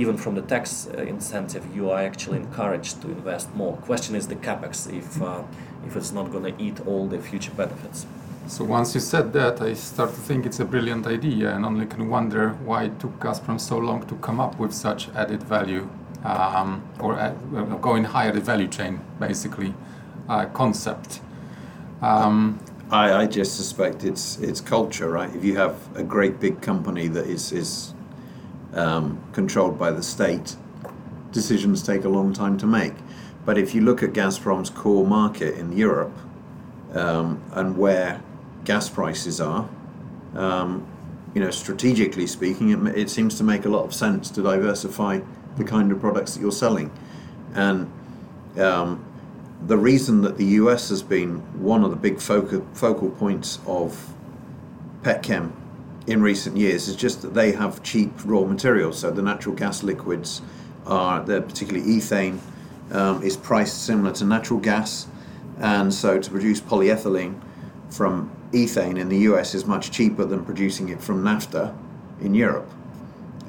even 0.01 0.15
from 0.23 0.33
the 0.35 0.45
tax 0.53 0.67
uh, 0.87 1.15
incentive 1.15 1.63
you 1.75 1.89
are 1.93 2.01
actually 2.09 2.37
encouraged 2.45 2.95
to 3.01 3.07
invest 3.17 3.45
more 3.55 3.75
question 3.89 4.15
is 4.19 4.27
the 4.27 4.39
capex 4.47 4.73
if 4.99 5.09
uh, 5.21 5.43
if 5.87 5.95
it's 5.95 6.11
not 6.11 6.25
going 6.31 6.45
to 6.51 6.63
eat 6.65 6.77
all 6.85 7.07
the 7.07 7.19
future 7.29 7.51
benefits. 7.63 8.05
So 8.47 8.63
once 8.63 8.95
you 8.95 9.01
said 9.01 9.31
that, 9.33 9.61
I 9.61 9.73
start 9.73 10.09
to 10.09 10.21
think 10.27 10.45
it's 10.45 10.59
a 10.59 10.65
brilliant 10.65 11.05
idea, 11.05 11.55
and 11.55 11.65
only 11.65 11.85
can 11.85 12.09
wonder 12.09 12.49
why 12.65 12.85
it 12.85 12.99
took 12.99 13.19
Gazprom 13.19 13.59
so 13.59 13.77
long 13.77 13.99
to 14.07 14.15
come 14.15 14.39
up 14.39 14.59
with 14.59 14.73
such 14.73 15.01
added 15.09 15.43
value, 15.43 15.87
um, 16.23 16.81
or 16.99 17.13
uh, 17.13 17.31
going 17.87 18.05
higher 18.05 18.31
the 18.31 18.41
value 18.41 18.67
chain, 18.67 18.99
basically, 19.19 19.73
uh, 20.27 20.45
concept. 20.61 21.21
Um, 22.01 22.59
I, 22.91 23.21
I 23.21 23.25
just 23.27 23.55
suspect 23.55 24.03
it's 24.03 24.39
it's 24.39 24.61
culture, 24.61 25.09
right? 25.09 25.33
If 25.35 25.43
you 25.43 25.55
have 25.57 25.75
a 25.95 26.03
great 26.03 26.39
big 26.39 26.61
company 26.61 27.07
that 27.09 27.27
is 27.27 27.51
is 27.51 27.93
um, 28.73 29.21
controlled 29.31 29.77
by 29.77 29.91
the 29.91 30.01
state, 30.01 30.55
decisions 31.31 31.83
take 31.83 32.03
a 32.03 32.09
long 32.09 32.33
time 32.33 32.57
to 32.57 32.65
make. 32.65 32.93
But 33.45 33.57
if 33.57 33.75
you 33.75 33.81
look 33.81 34.03
at 34.03 34.13
Gazprom's 34.13 34.69
core 34.69 35.05
market 35.05 35.57
in 35.57 35.71
Europe 35.71 36.17
um, 36.93 37.41
and 37.53 37.77
where 37.77 38.21
gas 38.65 38.89
prices 38.89 39.39
are, 39.39 39.69
um, 40.35 40.85
you 41.33 41.41
know, 41.41 41.51
strategically 41.51 42.27
speaking, 42.27 42.87
it, 42.87 42.97
it 42.97 43.09
seems 43.09 43.37
to 43.37 43.43
make 43.43 43.65
a 43.65 43.69
lot 43.69 43.85
of 43.85 43.93
sense 43.93 44.29
to 44.31 44.41
diversify 44.41 45.19
the 45.57 45.63
kind 45.63 45.91
of 45.91 45.99
products 45.99 46.33
that 46.33 46.41
you're 46.41 46.51
selling. 46.51 46.91
And 47.53 47.91
um, 48.57 49.05
the 49.65 49.77
reason 49.77 50.21
that 50.21 50.37
the 50.37 50.45
US 50.45 50.89
has 50.89 51.03
been 51.03 51.37
one 51.61 51.83
of 51.83 51.89
the 51.89 51.95
big 51.95 52.19
focal, 52.19 52.65
focal 52.73 53.09
points 53.09 53.59
of 53.65 54.13
petchem 55.01 55.51
in 56.07 56.21
recent 56.21 56.57
years 56.57 56.87
is 56.87 56.95
just 56.95 57.21
that 57.21 57.33
they 57.33 57.51
have 57.51 57.83
cheap 57.83 58.11
raw 58.25 58.43
materials. 58.43 58.99
So 58.99 59.11
the 59.11 59.21
natural 59.21 59.55
gas 59.55 59.83
liquids 59.83 60.41
are, 60.85 61.21
particularly 61.21 61.85
ethane, 61.87 62.39
um, 62.91 63.21
is 63.21 63.37
priced 63.37 63.85
similar 63.85 64.13
to 64.13 64.25
natural 64.25 64.59
gas. 64.59 65.07
And 65.59 65.93
so 65.93 66.19
to 66.19 66.31
produce 66.31 66.61
polyethylene 66.61 67.39
from 67.89 68.31
ethane 68.51 68.97
in 68.97 69.09
the 69.09 69.17
US 69.29 69.53
is 69.53 69.65
much 69.65 69.91
cheaper 69.91 70.25
than 70.25 70.43
producing 70.45 70.89
it 70.89 71.01
from 71.01 71.23
naphtha 71.23 71.75
in 72.21 72.33
Europe. 72.33 72.69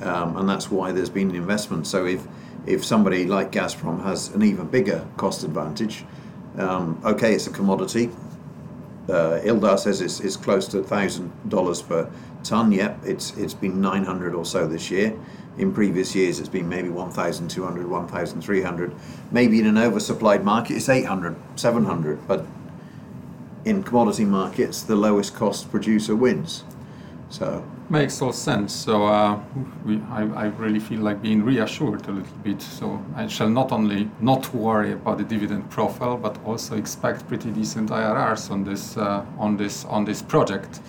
Um, 0.02 0.36
and 0.36 0.48
that's 0.48 0.70
why 0.70 0.92
there's 0.92 1.10
been 1.10 1.30
an 1.30 1.36
investment. 1.36 1.86
So 1.86 2.04
if 2.06 2.26
if 2.66 2.84
somebody 2.84 3.26
like 3.26 3.52
Gazprom 3.52 4.02
has 4.02 4.28
an 4.28 4.42
even 4.42 4.66
bigger 4.66 5.06
cost 5.16 5.44
advantage, 5.44 6.04
um, 6.58 7.00
okay, 7.04 7.34
it's 7.34 7.46
a 7.46 7.50
commodity. 7.50 8.10
Uh, 9.08 9.40
Ildar 9.42 9.78
says 9.78 10.00
it's, 10.00 10.20
it's 10.20 10.36
close 10.36 10.68
to 10.68 10.82
thousand 10.82 11.32
dollars 11.48 11.82
per 11.82 12.10
ton. 12.44 12.70
Yep, 12.72 13.00
it's 13.04 13.36
it's 13.36 13.54
been 13.54 13.80
900 13.80 14.34
or 14.34 14.44
so 14.44 14.66
this 14.66 14.90
year. 14.90 15.18
In 15.58 15.72
previous 15.74 16.14
years, 16.14 16.38
it's 16.38 16.48
been 16.48 16.68
maybe 16.68 16.88
1,200, 16.88 17.86
1,300. 17.90 18.94
Maybe 19.30 19.60
in 19.60 19.66
an 19.66 19.74
oversupplied 19.74 20.44
market, 20.44 20.76
it's 20.76 20.88
800, 20.88 21.36
700. 21.56 22.26
But 22.28 22.46
in 23.64 23.82
commodity 23.82 24.24
markets, 24.24 24.82
the 24.82 24.96
lowest 24.96 25.34
cost 25.34 25.70
producer 25.70 26.14
wins. 26.14 26.64
So 27.28 27.64
makes 27.90 28.22
all 28.22 28.32
sense. 28.32 28.72
So 28.72 29.06
uh, 29.06 29.40
we, 29.84 30.00
I, 30.10 30.22
I 30.22 30.44
really 30.46 30.78
feel 30.78 31.00
like 31.00 31.20
being 31.20 31.42
reassured 31.42 32.06
a 32.06 32.12
little 32.12 32.38
bit. 32.42 32.62
So 32.62 33.04
I 33.16 33.26
shall 33.26 33.50
not 33.50 33.72
only 33.72 34.08
not 34.20 34.54
worry 34.54 34.92
about 34.92 35.18
the 35.18 35.24
dividend 35.24 35.68
profile, 35.70 36.16
but 36.16 36.38
also 36.44 36.76
expect 36.76 37.26
pretty 37.28 37.50
decent 37.50 37.90
IRRs 37.90 38.50
on 38.50 38.64
this 38.64 38.96
uh, 38.96 39.24
on 39.38 39.56
this 39.56 39.84
on 39.86 40.04
this 40.04 40.22
project. 40.22 40.80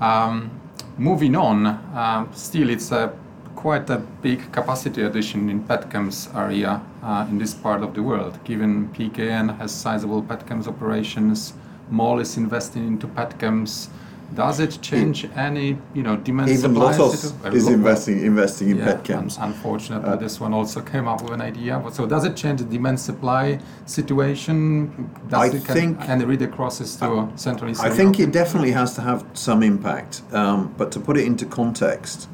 Um, 0.00 0.50
moving 0.96 1.34
on, 1.34 1.66
um, 1.94 2.28
still 2.32 2.70
it's 2.70 2.92
a 2.92 3.12
quite 3.56 3.90
a 3.90 3.98
big 4.22 4.52
capacity 4.52 5.02
addition 5.02 5.50
in 5.50 5.64
petchems 5.64 6.32
area 6.36 6.80
uh, 7.02 7.26
in 7.28 7.38
this 7.38 7.54
part 7.54 7.82
of 7.82 7.92
the 7.92 8.02
world. 8.02 8.38
Given 8.44 8.88
PKN 8.90 9.58
has 9.58 9.74
sizable 9.74 10.22
petchems 10.22 10.68
operations, 10.68 11.54
MOL 11.90 12.20
is 12.20 12.36
investing 12.36 12.86
into 12.86 13.08
petchems. 13.08 13.88
Does 14.34 14.60
it 14.60 14.78
change 14.82 15.26
any, 15.34 15.78
you 15.94 16.02
know, 16.02 16.16
demand 16.16 16.50
even 16.50 16.74
supply 16.74 16.92
Lotos 16.96 17.32
is 17.54 17.66
investing 17.68 18.22
investing 18.22 18.68
in 18.70 18.76
yeah, 18.78 18.86
petchems. 18.92 19.38
un- 19.38 19.48
unfortunately, 19.48 20.08
Uh, 20.10 20.16
this 20.16 20.38
one 20.38 20.52
also 20.52 20.80
came 20.82 21.08
up 21.08 21.22
with 21.22 21.32
an 21.32 21.40
idea. 21.40 21.82
So 21.92 22.06
does 22.06 22.24
it 22.24 22.36
change 22.36 22.58
the 22.60 22.66
demand 22.66 23.00
supply 23.00 23.58
situation? 23.86 25.08
Does 25.28 25.40
I 25.54 25.56
it 25.56 25.64
can, 25.64 25.74
think- 25.74 26.08
any 26.08 26.24
read 26.24 26.42
acrosses 26.42 26.96
to 26.96 27.28
Central 27.36 27.70
Eastern 27.70 27.90
I 27.90 27.94
think 27.94 28.18
Europe? 28.18 28.28
it 28.28 28.38
definitely 28.38 28.72
has 28.72 28.94
to 28.96 29.00
have 29.00 29.24
some 29.32 29.62
impact. 29.62 30.22
Um, 30.32 30.74
but 30.76 30.92
to 30.92 31.00
put 31.00 31.16
it 31.16 31.24
into 31.24 31.46
context, 31.46 32.28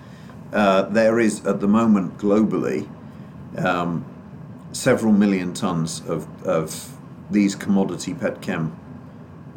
uh, 0.52 0.82
there 0.82 1.18
is 1.20 1.44
at 1.46 1.60
the 1.60 1.68
moment 1.68 2.18
globally 2.18 2.86
um, 3.64 4.04
several 4.72 5.12
million 5.12 5.52
tons 5.54 6.02
of, 6.08 6.26
of 6.44 6.88
these 7.30 7.54
commodity 7.54 8.14
petchem 8.14 8.72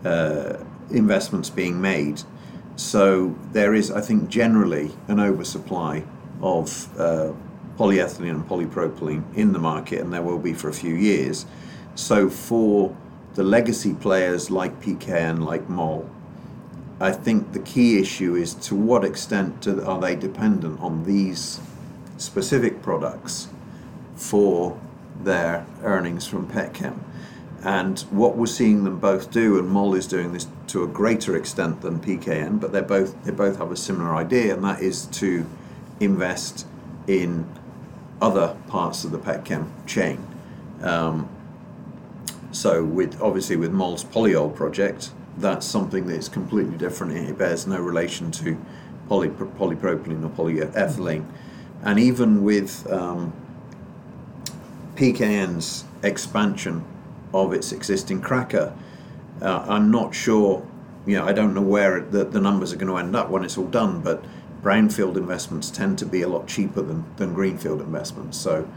uh, 0.05 0.53
investments 0.91 1.49
being 1.49 1.79
made. 1.81 2.21
So 2.75 3.35
there 3.51 3.73
is, 3.73 3.91
I 3.91 4.01
think, 4.01 4.29
generally 4.29 4.91
an 5.07 5.19
oversupply 5.19 6.03
of 6.41 6.99
uh, 6.99 7.33
polyethylene 7.77 8.29
and 8.29 8.47
polypropylene 8.47 9.23
in 9.35 9.53
the 9.53 9.59
market, 9.59 10.01
and 10.01 10.13
there 10.13 10.21
will 10.21 10.39
be 10.39 10.53
for 10.53 10.69
a 10.69 10.73
few 10.73 10.93
years. 10.93 11.45
So 11.95 12.29
for 12.29 12.95
the 13.35 13.43
legacy 13.43 13.93
players 13.93 14.49
like 14.51 14.79
PKN, 14.81 15.43
like 15.43 15.69
MOL, 15.69 16.09
I 16.99 17.11
think 17.11 17.53
the 17.53 17.59
key 17.59 17.99
issue 17.99 18.35
is 18.35 18.55
to 18.55 18.75
what 18.75 19.03
extent 19.03 19.61
do, 19.61 19.83
are 19.83 19.99
they 19.99 20.15
dependent 20.15 20.79
on 20.79 21.03
these 21.05 21.59
specific 22.17 22.81
products 22.81 23.47
for 24.15 24.79
their 25.23 25.65
earnings 25.83 26.27
from 26.27 26.47
petchem. 26.47 26.99
And 27.67 27.99
what 28.11 28.37
we're 28.37 28.45
seeing 28.45 28.85
them 28.85 28.97
both 28.97 29.29
do, 29.29 29.59
and 29.59 29.67
MOL 29.67 29.93
is 29.93 30.07
doing 30.07 30.31
this 30.31 30.47
to 30.67 30.85
a 30.85 30.87
greater 30.87 31.35
extent 31.35 31.81
than 31.81 31.99
PKN, 31.99 32.61
but 32.61 32.71
they 32.71 32.79
both 32.79 33.21
they 33.25 33.31
both 33.31 33.57
have 33.57 33.73
a 33.73 33.75
similar 33.75 34.15
idea, 34.15 34.53
and 34.53 34.63
that 34.63 34.81
is 34.81 35.05
to 35.07 35.45
invest 35.99 36.65
in 37.07 37.45
other 38.21 38.55
parts 38.69 39.03
of 39.03 39.11
the 39.11 39.19
petchem 39.19 39.67
chain. 39.85 40.25
Um, 40.81 41.27
so 42.53 42.85
with 42.85 43.21
obviously 43.21 43.57
with 43.57 43.73
MOL's 43.73 44.05
polyol 44.05 44.55
project, 44.55 45.11
that's 45.37 45.65
something 45.65 46.07
that's 46.07 46.29
completely 46.29 46.77
different. 46.77 47.17
It 47.17 47.37
bears 47.37 47.67
no 47.67 47.81
relation 47.81 48.31
to 48.31 48.57
poly, 49.09 49.27
polypropylene 49.27 50.23
or 50.23 50.29
polyethylene, 50.29 51.25
and 51.83 51.99
even 51.99 52.45
with 52.45 52.89
um, 52.89 53.33
PKN's 54.95 55.83
expansion 56.01 56.85
of 57.33 57.53
its 57.53 57.71
existing 57.71 58.21
cracker, 58.21 58.73
uh, 59.41 59.65
I'm 59.67 59.91
not 59.91 60.15
sure. 60.15 60.65
You 61.05 61.17
know, 61.17 61.25
I 61.25 61.33
don't 61.33 61.53
know 61.53 61.61
where 61.61 61.97
it, 61.97 62.11
the, 62.11 62.25
the 62.25 62.41
numbers 62.41 62.73
are 62.73 62.75
going 62.75 62.91
to 62.91 62.97
end 62.97 63.15
up 63.15 63.29
when 63.29 63.43
it's 63.45 63.57
all 63.57 63.67
done, 63.67 64.01
but 64.01 64.23
brownfield 64.61 65.15
investments 65.15 65.69
tend 65.69 65.97
to 65.99 66.05
be 66.05 66.21
a 66.21 66.27
lot 66.27 66.47
cheaper 66.47 66.81
than, 66.81 67.05
than 67.15 67.33
greenfield 67.33 67.81
investments, 67.81 68.37
so 68.37 68.67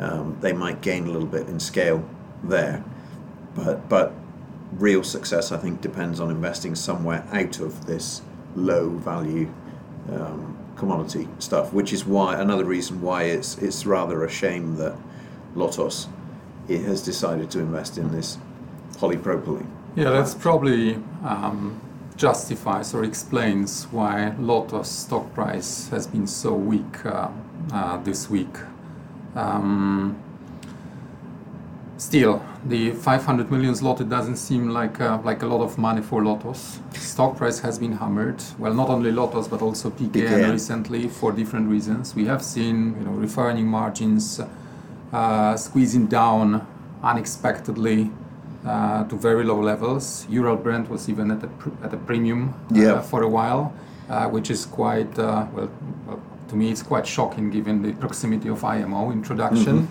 um, 0.00 0.36
they 0.40 0.52
might 0.52 0.80
gain 0.80 1.06
a 1.06 1.10
little 1.10 1.28
bit 1.28 1.46
in 1.48 1.60
scale 1.60 2.08
there. 2.42 2.82
But 3.54 3.88
but 3.88 4.12
real 4.72 5.04
success, 5.04 5.52
I 5.52 5.58
think, 5.58 5.80
depends 5.80 6.20
on 6.20 6.30
investing 6.30 6.74
somewhere 6.74 7.26
out 7.32 7.60
of 7.60 7.86
this 7.86 8.22
low 8.54 8.90
value 8.90 9.52
um, 10.10 10.56
commodity 10.76 11.28
stuff, 11.38 11.72
which 11.72 11.92
is 11.92 12.04
why 12.04 12.40
another 12.40 12.64
reason 12.64 13.00
why 13.00 13.24
it's 13.24 13.56
it's 13.58 13.86
rather 13.86 14.24
a 14.24 14.30
shame 14.30 14.76
that 14.76 14.96
Lotos 15.54 16.08
it 16.68 16.82
has 16.82 17.02
decided 17.02 17.50
to 17.50 17.60
invest 17.60 17.98
in 17.98 18.10
this 18.12 18.38
polypropylene. 18.94 19.66
Yeah, 19.94 20.10
that's 20.10 20.34
probably 20.34 20.96
um, 21.24 21.80
justifies 22.16 22.94
or 22.94 23.04
explains 23.04 23.84
why 23.84 24.34
Lotos 24.38 24.86
stock 24.86 25.32
price 25.34 25.88
has 25.88 26.06
been 26.06 26.26
so 26.26 26.54
weak 26.54 27.04
uh, 27.06 27.28
uh, 27.72 27.96
this 27.98 28.28
week. 28.28 28.56
Um, 29.34 30.16
still, 31.98 32.44
the 32.64 32.92
500 32.92 33.50
million 33.50 33.74
zloty 33.74 34.08
doesn't 34.08 34.36
seem 34.36 34.70
like 34.70 35.00
uh, 35.00 35.18
like 35.24 35.42
a 35.42 35.46
lot 35.46 35.62
of 35.62 35.78
money 35.78 36.02
for 36.02 36.22
Lotos. 36.24 36.80
Stock 36.94 37.36
price 37.36 37.60
has 37.60 37.78
been 37.78 37.92
hammered. 37.92 38.42
Well, 38.58 38.74
not 38.74 38.88
only 38.88 39.12
Lotos 39.12 39.48
but 39.48 39.62
also 39.62 39.90
PKN, 39.90 40.10
PKN. 40.10 40.52
recently 40.52 41.08
for 41.08 41.32
different 41.32 41.68
reasons. 41.68 42.14
We 42.14 42.24
have 42.26 42.42
seen, 42.42 42.96
you 42.98 43.04
know, 43.04 43.12
refining 43.12 43.66
margins 43.66 44.40
squeezing 45.56 46.06
down 46.06 46.66
unexpectedly 47.02 48.10
uh, 48.66 49.04
to 49.04 49.16
very 49.16 49.44
low 49.44 49.60
levels. 49.60 50.26
Ural 50.28 50.56
Brent 50.56 50.90
was 50.90 51.08
even 51.08 51.30
at 51.30 51.42
a, 51.44 51.46
pr- 51.46 51.84
at 51.84 51.94
a 51.94 51.96
premium 51.96 52.48
uh, 52.48 52.74
Yeah. 52.74 53.00
for 53.00 53.22
a 53.22 53.28
while, 53.28 53.72
uh, 54.08 54.28
which 54.28 54.50
is 54.50 54.66
quite, 54.66 55.16
uh, 55.18 55.46
well, 55.54 55.70
well, 56.06 56.20
to 56.48 56.56
me, 56.56 56.70
it's 56.70 56.82
quite 56.82 57.06
shocking 57.06 57.50
given 57.50 57.82
the 57.82 57.92
proximity 57.92 58.48
of 58.48 58.64
IMO 58.64 59.12
introduction. 59.12 59.88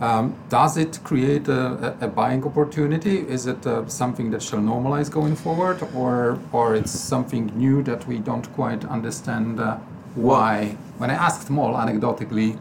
Um, 0.00 0.34
does 0.48 0.76
it 0.76 0.98
create 1.04 1.46
a, 1.48 1.96
a, 2.00 2.08
buying 2.08 2.44
opportunity? 2.44 3.20
Is 3.20 3.46
it 3.46 3.64
uh, 3.66 3.86
something 3.88 4.30
that 4.32 4.42
shall 4.42 4.58
normalize 4.58 5.08
going 5.08 5.36
forward, 5.36 5.78
or 5.94 6.38
or 6.52 6.74
it's 6.74 6.90
something 6.90 7.52
new 7.56 7.80
that 7.84 8.06
we 8.08 8.18
don't 8.18 8.52
quite 8.54 8.84
understand 8.84 9.60
uh, 9.60 9.76
why? 10.16 10.76
When 10.98 11.10
I 11.10 11.14
asked 11.14 11.48
Mol 11.48 11.76
anecdotically 11.78 12.58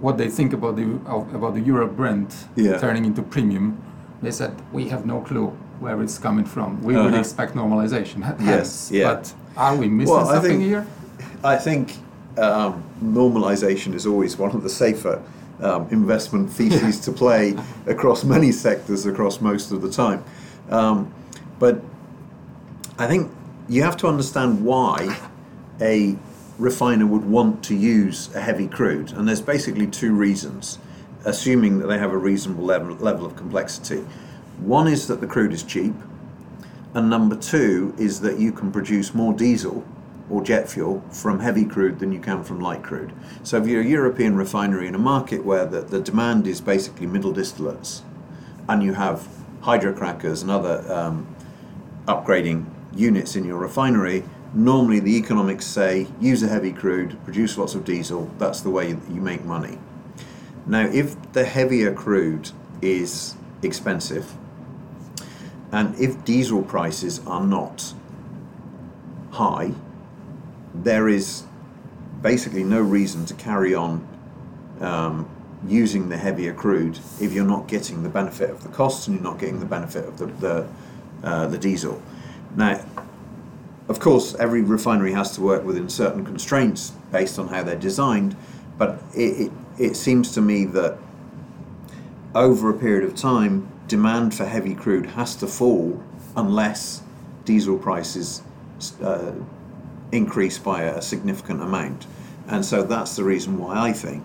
what 0.00 0.16
they 0.18 0.28
think 0.28 0.52
about 0.52 0.76
the 0.76 0.84
about 1.36 1.54
the 1.54 1.60
Urals 1.60 1.92
Brent 1.96 2.34
Yeah. 2.56 2.78
turning 2.78 3.04
into 3.04 3.22
premium, 3.22 3.76
they 4.22 4.30
said 4.32 4.50
we 4.72 4.88
have 4.88 5.06
no 5.06 5.20
clue 5.20 5.52
where 5.80 6.00
it's 6.02 6.18
coming 6.18 6.44
from. 6.46 6.82
We 6.82 6.94
would 6.94 7.06
Uh-huh. 7.06 7.18
expect 7.20 7.54
normalization. 7.54 8.22
Yes, 8.40 8.90
yeah. 8.92 9.14
But 9.14 9.34
are 9.56 9.76
we 9.76 9.88
missing 9.88 10.14
Well, 10.14 10.28
I 10.28 10.34
something 10.34 10.50
think- 10.58 10.62
here? 10.62 10.84
I 11.44 11.56
think 11.56 11.98
um, 12.38 12.82
normalization 13.02 13.94
is 13.94 14.06
always 14.06 14.38
one 14.38 14.50
of 14.56 14.62
the 14.62 14.68
safer 14.68 15.18
um, 15.62 15.86
investment 15.90 16.50
theses 16.50 16.98
to 17.00 17.12
play 17.12 17.54
across 17.86 18.24
many 18.24 18.50
sectors 18.52 19.06
across 19.06 19.40
most 19.40 19.72
of 19.72 19.80
the 19.82 19.88
time. 19.90 20.20
Um, 20.70 21.06
but 21.60 21.80
I 22.98 23.06
think 23.06 23.30
you 23.68 23.82
have 23.84 23.96
to 23.98 24.08
understand 24.08 24.64
why 24.64 25.16
a 25.80 26.16
refiner 26.58 27.06
would 27.06 27.24
want 27.24 27.64
to 27.64 27.74
use 27.74 28.34
a 28.34 28.40
heavy 28.40 28.68
crude, 28.68 29.12
and 29.12 29.26
there's 29.26 29.40
basically 29.40 29.86
two 29.86 30.14
reasons, 30.14 30.78
assuming 31.24 31.78
that 31.78 31.86
they 31.86 31.98
have 31.98 32.12
a 32.12 32.18
reasonable 32.18 32.64
level, 32.64 32.94
level 32.96 33.26
of 33.26 33.36
complexity. 33.36 34.04
One 34.58 34.86
is 34.86 35.06
that 35.08 35.20
the 35.20 35.26
crude 35.26 35.52
is 35.52 35.62
cheap, 35.62 35.94
and 36.94 37.10
number 37.10 37.34
two 37.34 37.94
is 37.98 38.20
that 38.20 38.38
you 38.38 38.52
can 38.52 38.70
produce 38.70 39.14
more 39.14 39.32
diesel 39.32 39.84
or 40.30 40.42
jet 40.42 40.68
fuel 40.68 41.02
from 41.10 41.40
heavy 41.40 41.64
crude 41.64 41.98
than 41.98 42.12
you 42.12 42.20
can 42.20 42.42
from 42.44 42.60
light 42.60 42.82
crude. 42.82 43.12
So 43.42 43.58
if 43.58 43.66
you're 43.66 43.82
a 43.82 43.86
European 43.86 44.36
refinery 44.36 44.86
in 44.86 44.94
a 44.94 44.98
market 44.98 45.44
where 45.44 45.66
the, 45.66 45.82
the 45.82 46.00
demand 46.00 46.46
is 46.46 46.60
basically 46.60 47.06
middle 47.06 47.32
distillates, 47.32 48.02
and 48.68 48.82
you 48.82 48.94
have 48.94 49.26
hydrocrackers 49.62 50.42
and 50.42 50.50
other 50.50 50.84
um, 50.92 51.26
upgrading 52.06 52.66
units 52.94 53.34
in 53.34 53.44
your 53.44 53.58
refinery, 53.58 54.22
normally 54.54 55.00
the 55.00 55.16
economics 55.16 55.66
say 55.66 56.06
use 56.20 56.42
a 56.42 56.48
heavy 56.48 56.72
crude, 56.72 57.22
produce 57.24 57.58
lots 57.58 57.74
of 57.74 57.84
diesel, 57.84 58.30
that's 58.38 58.60
the 58.60 58.70
way 58.70 58.88
you 58.88 59.20
make 59.20 59.44
money. 59.44 59.78
Now, 60.66 60.86
if 60.86 61.32
the 61.32 61.44
heavier 61.44 61.92
crude 61.92 62.50
is 62.80 63.36
expensive, 63.62 64.34
and 65.72 65.98
if 65.98 66.24
diesel 66.24 66.62
prices 66.62 67.20
are 67.26 67.44
not 67.44 67.92
high, 69.32 69.72
there 70.72 71.08
is 71.08 71.44
basically 72.22 72.64
no 72.64 72.80
reason 72.80 73.26
to 73.26 73.34
carry 73.34 73.74
on 73.74 74.06
um, 74.80 75.28
using 75.66 76.08
the 76.08 76.16
heavier 76.16 76.54
crude 76.54 76.98
if 77.20 77.32
you're 77.32 77.44
not 77.44 77.66
getting 77.66 78.02
the 78.02 78.08
benefit 78.08 78.50
of 78.50 78.62
the 78.62 78.68
costs 78.68 79.06
and 79.06 79.16
you're 79.16 79.24
not 79.24 79.38
getting 79.38 79.60
the 79.60 79.66
benefit 79.66 80.06
of 80.06 80.18
the, 80.18 80.26
the, 80.26 80.68
uh, 81.22 81.46
the 81.48 81.58
diesel. 81.58 82.00
Now, 82.56 82.84
of 83.88 84.00
course, 84.00 84.34
every 84.36 84.62
refinery 84.62 85.12
has 85.12 85.32
to 85.32 85.40
work 85.40 85.64
within 85.64 85.88
certain 85.88 86.24
constraints 86.24 86.92
based 87.12 87.38
on 87.38 87.48
how 87.48 87.62
they're 87.62 87.76
designed, 87.76 88.36
but 88.78 89.02
it, 89.14 89.48
it, 89.48 89.52
it 89.78 89.96
seems 89.96 90.32
to 90.32 90.40
me 90.40 90.64
that 90.66 90.98
over 92.34 92.70
a 92.70 92.74
period 92.74 93.04
of 93.04 93.14
time, 93.14 93.68
demand 93.86 94.34
for 94.34 94.44
heavy 94.44 94.74
crude 94.74 95.06
has 95.06 95.36
to 95.36 95.46
fall 95.46 96.02
unless 96.36 97.02
diesel 97.44 97.78
prices 97.78 98.42
uh, 99.02 99.32
increase 100.12 100.58
by 100.58 100.82
a 100.82 101.02
significant 101.02 101.62
amount. 101.62 102.06
And 102.48 102.64
so 102.64 102.82
that's 102.82 103.16
the 103.16 103.24
reason 103.24 103.58
why 103.58 103.88
I 103.88 103.92
think 103.92 104.24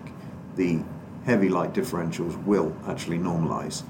the 0.56 0.80
heavy 1.24 1.48
light 1.48 1.72
differentials 1.72 2.42
will 2.44 2.74
actually 2.86 3.18
normalize. 3.18 3.82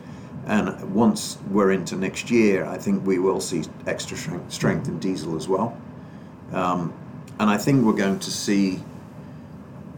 And 0.50 0.92
once 0.92 1.38
we're 1.48 1.70
into 1.70 1.94
next 1.94 2.28
year, 2.28 2.66
I 2.66 2.76
think 2.76 3.06
we 3.06 3.20
will 3.20 3.40
see 3.40 3.62
extra 3.86 4.16
strength, 4.48 4.88
in 4.88 4.98
diesel 4.98 5.36
as 5.36 5.46
well. 5.46 5.80
Um, 6.52 6.92
and 7.38 7.48
I 7.48 7.56
think 7.56 7.84
we're 7.84 7.92
going 7.92 8.18
to 8.18 8.32
see, 8.32 8.80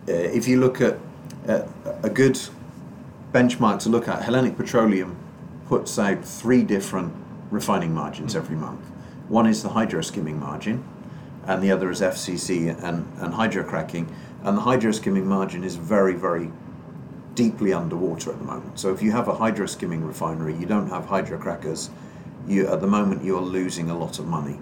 uh, 0.06 0.12
if 0.12 0.46
you 0.46 0.60
look 0.60 0.82
at 0.82 0.98
uh, 1.48 1.62
a 2.02 2.10
good 2.10 2.38
benchmark 3.32 3.80
to 3.84 3.88
look 3.88 4.08
at, 4.08 4.20
Hellenic 4.20 4.58
Petroleum 4.58 5.16
puts 5.68 5.98
out 5.98 6.22
three 6.22 6.62
different 6.62 7.14
refining 7.50 7.94
margins 7.94 8.36
every 8.36 8.56
month. 8.56 8.84
One 9.28 9.46
is 9.46 9.62
the 9.62 9.70
hydroskimming 9.70 10.38
margin, 10.38 10.84
and 11.46 11.62
the 11.62 11.72
other 11.72 11.90
is 11.90 12.02
FCC 12.02 12.68
and, 12.84 13.10
and 13.22 13.32
hydrocracking. 13.32 14.06
And 14.42 14.58
the 14.58 14.62
hydroskimming 14.62 15.24
margin 15.24 15.64
is 15.64 15.76
very, 15.76 16.14
very 16.14 16.52
deeply 17.34 17.72
underwater 17.72 18.30
at 18.30 18.38
the 18.38 18.44
moment. 18.44 18.78
So 18.78 18.92
if 18.92 19.02
you 19.02 19.12
have 19.12 19.28
a 19.28 19.32
hydroskimming 19.34 20.06
refinery, 20.06 20.54
you 20.54 20.66
don't 20.66 20.88
have 20.88 21.06
hydrocrackers, 21.06 21.90
you 22.46 22.66
at 22.68 22.80
the 22.80 22.86
moment 22.86 23.24
you're 23.24 23.40
losing 23.40 23.90
a 23.90 23.96
lot 23.96 24.18
of 24.18 24.26
money. 24.26 24.58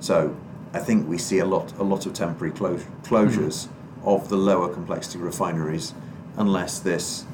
So 0.00 0.36
I 0.74 0.78
think 0.78 1.08
we 1.08 1.18
see 1.18 1.38
a 1.38 1.44
lot 1.44 1.72
a 1.78 1.84
lot 1.84 2.06
of 2.06 2.14
temporary 2.14 2.52
clo- 2.52 2.80
closures 3.02 3.66
mm-hmm. 3.66 4.08
of 4.08 4.28
the 4.28 4.36
lower 4.36 4.72
complexity 4.72 5.18
refineries 5.18 5.94
unless 6.36 6.78
this 6.78 7.24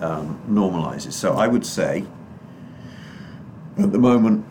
um, 0.00 0.40
normalizes. 0.48 1.12
So 1.12 1.34
I 1.34 1.46
would 1.46 1.66
say 1.66 2.04
at 3.78 3.92
the 3.92 3.98
moment 3.98 4.44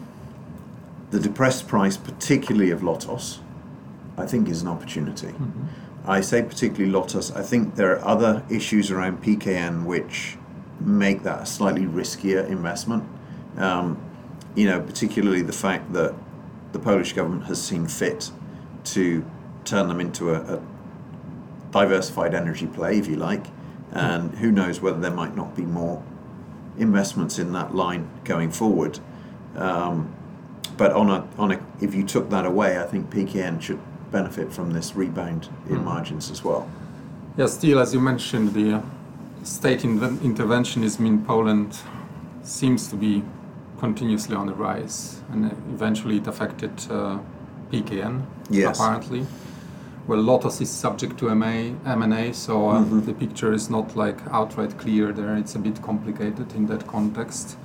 the 1.11 1.19
depressed 1.19 1.67
price, 1.67 1.95
particularly 1.95 2.71
of 2.71 2.81
Lotos, 2.81 3.39
I 4.17 4.25
think 4.25 4.49
is 4.49 4.61
an 4.61 4.67
opportunity. 4.67 5.27
Mm-hmm. 5.27 5.65
I 6.05 6.21
say 6.21 6.41
particularly 6.41 6.91
Lotos. 6.91 7.31
I 7.31 7.41
think 7.41 7.75
there 7.75 7.97
are 7.97 8.05
other 8.05 8.43
issues 8.49 8.91
around 8.91 9.23
PKN 9.23 9.85
which 9.85 10.37
make 10.79 11.23
that 11.23 11.43
a 11.43 11.45
slightly 11.45 11.85
riskier 11.85 12.47
investment. 12.47 13.05
Um, 13.57 14.01
you 14.55 14.67
know, 14.67 14.81
particularly 14.81 15.41
the 15.41 15.53
fact 15.53 15.93
that 15.93 16.13
the 16.73 16.79
Polish 16.79 17.13
government 17.13 17.45
has 17.45 17.61
seen 17.61 17.87
fit 17.87 18.31
to 18.85 19.25
turn 19.63 19.87
them 19.87 20.01
into 20.01 20.31
a, 20.31 20.55
a 20.57 20.61
diversified 21.71 22.33
energy 22.33 22.67
play, 22.67 22.97
if 22.97 23.07
you 23.07 23.15
like, 23.15 23.45
and 23.91 24.35
who 24.35 24.51
knows 24.51 24.81
whether 24.81 24.99
there 24.99 25.11
might 25.11 25.35
not 25.35 25.55
be 25.55 25.63
more 25.63 26.03
investments 26.77 27.39
in 27.39 27.53
that 27.53 27.73
line 27.73 28.09
going 28.23 28.51
forward. 28.51 28.99
Um, 29.55 30.13
but 30.75 30.91
on 30.91 31.09
a 31.09 31.27
on 31.37 31.51
a 31.51 31.65
if 31.79 31.93
you 31.93 32.03
took 32.03 32.29
that 32.31 32.45
away, 32.45 32.79
I 32.79 32.83
think 32.83 33.09
PKN 33.09 33.61
should 33.61 33.79
benefit 34.13 34.53
from 34.53 34.71
this 34.71 34.95
rebound 34.95 35.49
in 35.69 35.77
mm. 35.77 35.83
margins 35.83 36.31
as 36.31 36.43
well. 36.43 36.69
Yeah, 37.35 37.47
still, 37.47 37.79
as 37.79 37.93
you 37.93 37.99
mentioned, 37.99 38.53
the 38.53 38.81
state 39.43 39.83
in- 39.83 39.99
interventionism 40.19 41.05
in 41.05 41.25
Poland 41.25 41.77
seems 42.43 42.87
to 42.89 42.95
be 42.95 43.23
continuously 43.79 44.35
on 44.35 44.45
the 44.47 44.53
rise, 44.53 45.19
and 45.31 45.51
eventually 45.75 46.17
it 46.17 46.27
affected 46.27 46.71
uh, 46.89 47.19
PKN, 47.71 48.23
yes. 48.49 48.79
apparently. 48.79 49.25
Well, 50.07 50.19
Lotos 50.19 50.61
is 50.61 50.69
subject 50.69 51.17
to 51.19 51.33
MA, 51.33 51.73
M&A, 51.85 52.33
so 52.33 52.69
uh, 52.69 52.79
mm-hmm. 52.79 53.05
the 53.05 53.13
picture 53.13 53.51
is 53.53 53.69
not 53.69 53.95
like 53.95 54.19
outright 54.31 54.77
clear 54.77 55.11
there. 55.11 55.35
It's 55.37 55.55
a 55.55 55.59
bit 55.59 55.81
complicated 55.81 56.53
in 56.53 56.67
that 56.67 56.85
context. 56.87 57.57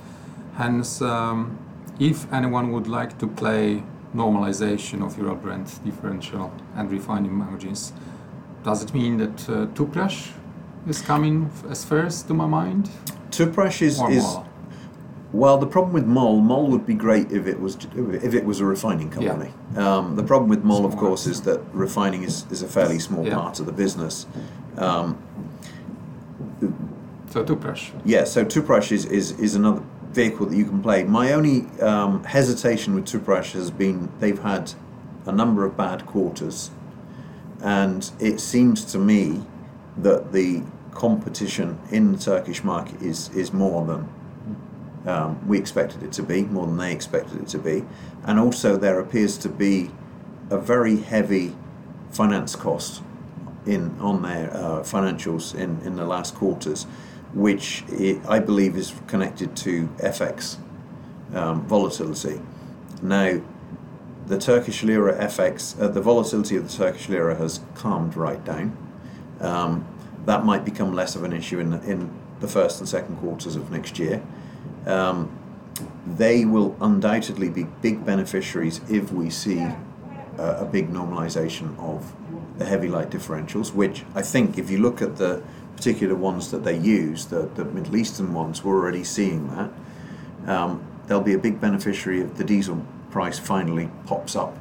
Hence, 0.55 1.01
um, 1.01 1.57
if 1.99 2.31
anyone 2.33 2.71
would 2.71 2.87
like 2.87 3.17
to 3.19 3.27
play 3.27 3.83
normalization 4.15 5.05
of 5.05 5.17
Urals 5.17 5.39
Brent 5.41 5.83
differential 5.85 6.51
and 6.75 6.91
refining 6.91 7.33
margins. 7.33 7.93
Does 8.63 8.83
it 8.83 8.93
mean 8.93 9.17
that 9.17 9.49
uh, 9.49 9.65
Tüpraş 9.73 10.31
is 10.87 11.01
coming 11.01 11.49
as 11.69 11.85
first 11.85 12.27
to 12.27 12.33
my 12.33 12.45
mind? 12.45 12.89
Tüpraş 13.31 13.81
is, 13.81 14.01
is 14.09 14.37
well, 15.31 15.59
the 15.59 15.67
problem 15.67 15.93
with 15.93 16.05
MOL, 16.05 16.39
MOL 16.41 16.67
would 16.67 16.87
be 16.87 16.95
great 16.95 17.31
if 17.31 17.45
it 17.45 17.59
was 17.59 17.77
if 17.95 18.33
it 18.33 18.45
was 18.45 18.59
a 18.59 18.65
refining 18.65 19.11
company. 19.11 19.53
Yeah. 19.75 19.97
Um, 19.97 20.15
the 20.15 20.23
problem 20.23 20.49
with 20.49 20.63
MOL, 20.63 20.85
of 20.85 20.97
course, 20.97 21.27
is 21.27 21.41
that 21.41 21.61
refining 21.71 22.23
is, 22.23 22.45
is 22.51 22.63
a 22.63 22.67
fairly 22.67 22.99
small 22.99 23.25
yeah. 23.25 23.35
part 23.35 23.59
of 23.59 23.67
the 23.67 23.71
business. 23.71 24.25
Um, 24.77 25.17
so 27.29 27.43
Tüpraş. 27.43 27.91
Yeah, 28.05 28.23
so 28.23 28.43
Tüpraş 28.43 28.91
is, 28.91 29.05
is, 29.05 29.31
is 29.39 29.55
another 29.55 29.83
vehicle 30.11 30.47
that 30.47 30.55
you 30.55 30.65
can 30.65 30.81
play. 30.81 31.03
My 31.03 31.33
only 31.33 31.67
um, 31.81 32.23
hesitation 32.23 32.95
with 32.95 33.05
Tüpraş 33.05 33.53
has 33.53 33.71
been 33.71 34.11
they've 34.19 34.39
had 34.41 34.73
a 35.25 35.31
number 35.31 35.65
of 35.65 35.77
bad 35.77 36.05
quarters, 36.05 36.71
and 37.61 38.11
it 38.19 38.39
seems 38.39 38.83
to 38.85 38.97
me 38.97 39.43
that 39.97 40.31
the 40.31 40.63
competition 40.91 41.79
in 41.91 42.11
the 42.11 42.17
Turkish 42.17 42.63
market 42.63 43.01
is 43.01 43.29
is 43.29 43.53
more 43.53 43.85
than 43.85 44.09
um, 45.05 45.47
we 45.47 45.57
expected 45.57 46.03
it 46.03 46.11
to 46.13 46.23
be, 46.23 46.43
more 46.43 46.65
than 46.65 46.77
they 46.77 46.91
expected 46.91 47.41
it 47.41 47.47
to 47.49 47.59
be, 47.59 47.85
and 48.23 48.39
also 48.39 48.77
there 48.77 48.99
appears 48.99 49.37
to 49.37 49.49
be 49.49 49.91
a 50.49 50.57
very 50.57 50.97
heavy 50.97 51.55
finance 52.09 52.55
cost 52.55 53.03
in 53.65 53.95
on 53.99 54.23
their 54.23 54.51
uh, 54.53 54.79
financials 54.81 55.53
in, 55.53 55.79
in 55.85 55.95
the 55.95 56.05
last 56.05 56.33
quarters 56.33 56.87
which 57.33 57.83
I 58.27 58.39
believe 58.39 58.75
is 58.75 58.93
connected 59.07 59.55
to 59.57 59.87
FX 59.97 60.57
um, 61.33 61.61
volatility. 61.67 62.41
Now, 63.01 63.41
the 64.27 64.37
Turkish 64.37 64.83
lira 64.83 65.17
FX, 65.25 65.79
uh, 65.79 65.87
the 65.87 66.01
volatility 66.01 66.55
of 66.55 66.69
the 66.69 66.77
Turkish 66.77 67.09
lira 67.09 67.35
has 67.35 67.61
calmed 67.75 68.15
right 68.15 68.43
down. 68.43 68.77
Um, 69.39 69.87
that 70.25 70.45
might 70.45 70.65
become 70.65 70.93
less 70.93 71.15
of 71.15 71.23
an 71.23 71.33
issue 71.33 71.59
in 71.59 71.71
the, 71.71 71.81
in 71.83 72.11
the 72.39 72.47
first 72.47 72.79
and 72.79 72.87
second 72.87 73.17
quarters 73.17 73.55
of 73.55 73.71
next 73.71 73.97
year. 73.97 74.21
Um, 74.85 75.35
they 76.05 76.45
will 76.45 76.75
undoubtedly 76.81 77.49
be 77.49 77.63
big 77.63 78.05
beneficiaries 78.05 78.81
if 78.89 79.11
we 79.11 79.29
see 79.29 79.61
uh, 79.61 80.57
a 80.59 80.65
big 80.65 80.91
normalization 80.91 81.77
of 81.79 82.13
the 82.57 82.65
heavy 82.65 82.87
light 82.87 83.09
differentials, 83.09 83.73
which 83.73 84.03
I 84.15 84.21
think 84.21 84.57
if 84.57 84.69
you 84.69 84.79
look 84.79 85.01
at 85.01 85.17
the 85.17 85.41
particular 85.79 86.13
ones 86.13 86.51
that 86.51 86.65
they 86.65 86.77
use, 86.77 87.27
the, 87.27 87.49
the 87.55 87.63
Middle 87.63 87.95
Eastern 87.95 88.33
ones, 88.33 88.65
we're 88.65 88.75
already 88.75 89.05
seeing 89.05 89.47
that. 89.55 89.69
Um, 90.45 90.85
they'll 91.07 91.21
be 91.21 91.33
a 91.33 91.39
big 91.39 91.61
beneficiary 91.61 92.19
if 92.19 92.35
the 92.35 92.43
diesel 92.43 92.85
price 93.11 93.39
finally 93.39 93.89
pops 94.05 94.35
up. 94.35 94.57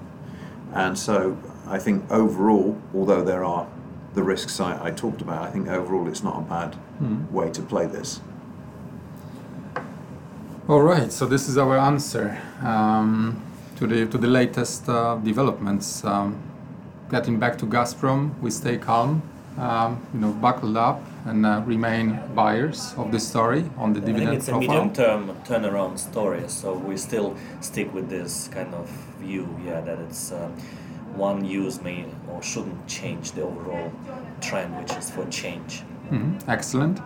And 0.72 0.96
so 0.96 1.36
I 1.66 1.80
think 1.80 2.08
overall, 2.08 2.80
although 2.94 3.24
there 3.24 3.42
are 3.42 3.66
the 4.14 4.22
risks 4.22 4.60
I, 4.60 4.86
I 4.86 4.90
talked 4.92 5.20
about, 5.20 5.42
I 5.42 5.50
think 5.50 5.66
overall 5.66 6.06
it's 6.06 6.22
not 6.22 6.38
a 6.38 6.42
bad 6.42 6.76
mm. 7.02 7.28
way 7.32 7.50
to 7.50 7.62
play 7.62 7.86
this. 7.86 8.20
All 10.68 10.82
right, 10.82 11.10
so 11.10 11.26
this 11.26 11.48
is 11.48 11.58
our 11.58 11.76
answer. 11.76 12.40
Um, 12.62 13.42
to 13.76 13.86
the 13.86 14.06
to 14.06 14.18
the 14.18 14.28
latest 14.28 14.88
uh, 14.88 15.16
developments. 15.16 16.04
Um, 16.04 16.36
getting 17.10 17.38
back 17.40 17.58
to 17.58 17.66
Gazprom, 17.66 18.38
we 18.40 18.50
stay 18.50 18.76
calm, 18.76 19.22
um, 19.58 20.00
you 20.14 20.20
know, 20.20 20.32
buckled 20.32 20.76
up, 20.76 21.02
and 21.26 21.44
uh, 21.44 21.62
remain 21.66 22.18
buyers 22.34 22.94
of 22.96 23.10
the 23.10 23.18
story 23.20 23.64
on 23.76 23.92
the 23.92 24.00
I 24.00 24.04
dividend 24.04 24.30
think 24.30 24.40
it's 24.40 24.48
a 24.48 24.58
medium-term 24.58 25.36
turnaround 25.44 25.98
story, 25.98 26.44
so 26.48 26.74
we 26.74 26.96
still 26.96 27.36
stick 27.60 27.92
with 27.92 28.08
this 28.08 28.48
kind 28.48 28.74
of 28.74 28.88
view, 29.20 29.48
yeah, 29.64 29.80
that 29.80 29.98
it's 29.98 30.32
um, 30.32 30.52
one 31.14 31.44
use 31.44 31.82
may 31.82 32.04
or 32.30 32.42
shouldn't 32.42 32.86
change 32.86 33.32
the 33.32 33.42
overall 33.42 33.92
trend, 34.40 34.76
which 34.78 34.92
is 34.92 35.10
for 35.10 35.24
change. 35.26 35.82
Mhm, 36.10 36.40
Excellent. 36.48 37.00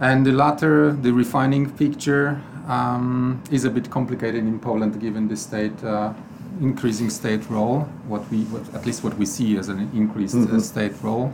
And 0.00 0.24
the 0.24 0.32
latter, 0.32 0.92
the 0.92 1.12
refining 1.12 1.70
picture, 1.70 2.40
um, 2.68 3.42
is 3.50 3.64
a 3.64 3.70
bit 3.70 3.90
complicated 3.90 4.44
in 4.44 4.58
Poland 4.58 5.00
given 5.00 5.28
the 5.28 5.36
state 5.36 5.82
uh, 5.84 6.12
increasing 6.60 7.10
state 7.10 7.48
role. 7.50 7.80
What 8.06 8.30
we, 8.30 8.44
what, 8.44 8.74
at 8.74 8.86
least 8.86 9.02
what 9.02 9.16
we 9.18 9.26
see 9.26 9.58
as 9.58 9.68
an 9.68 9.90
increased 9.94 10.36
uh, 10.36 10.60
state 10.60 10.92
role, 11.02 11.32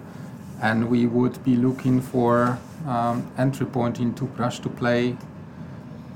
and 0.62 0.88
we 0.88 1.06
would 1.06 1.42
be 1.44 1.56
looking 1.56 2.00
for 2.00 2.58
um, 2.86 3.26
entry 3.38 3.66
point 3.66 4.00
into 4.00 4.24
Prash 4.26 4.60
to 4.62 4.68
play 4.68 5.16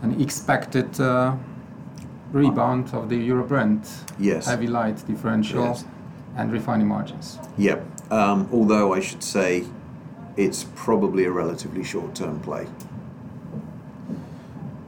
an 0.02 0.20
expected 0.20 0.98
uh, 1.00 1.34
rebound 2.32 2.94
of 2.94 3.08
the 3.08 3.16
Urals 3.16 3.48
Brent, 3.48 3.88
Yes. 4.18 4.46
heavy 4.46 4.66
light 4.66 5.04
differential, 5.06 5.64
Yes. 5.64 5.84
and 6.36 6.52
refining 6.52 6.86
margins. 6.88 7.38
Yep. 7.58 7.84
Um, 8.12 8.48
although 8.52 8.94
I 8.94 9.00
should 9.00 9.22
say 9.22 9.64
it's 10.36 10.64
probably 10.74 11.24
a 11.24 11.30
relatively 11.30 11.84
short 11.84 12.14
term 12.14 12.40
play. 12.40 12.66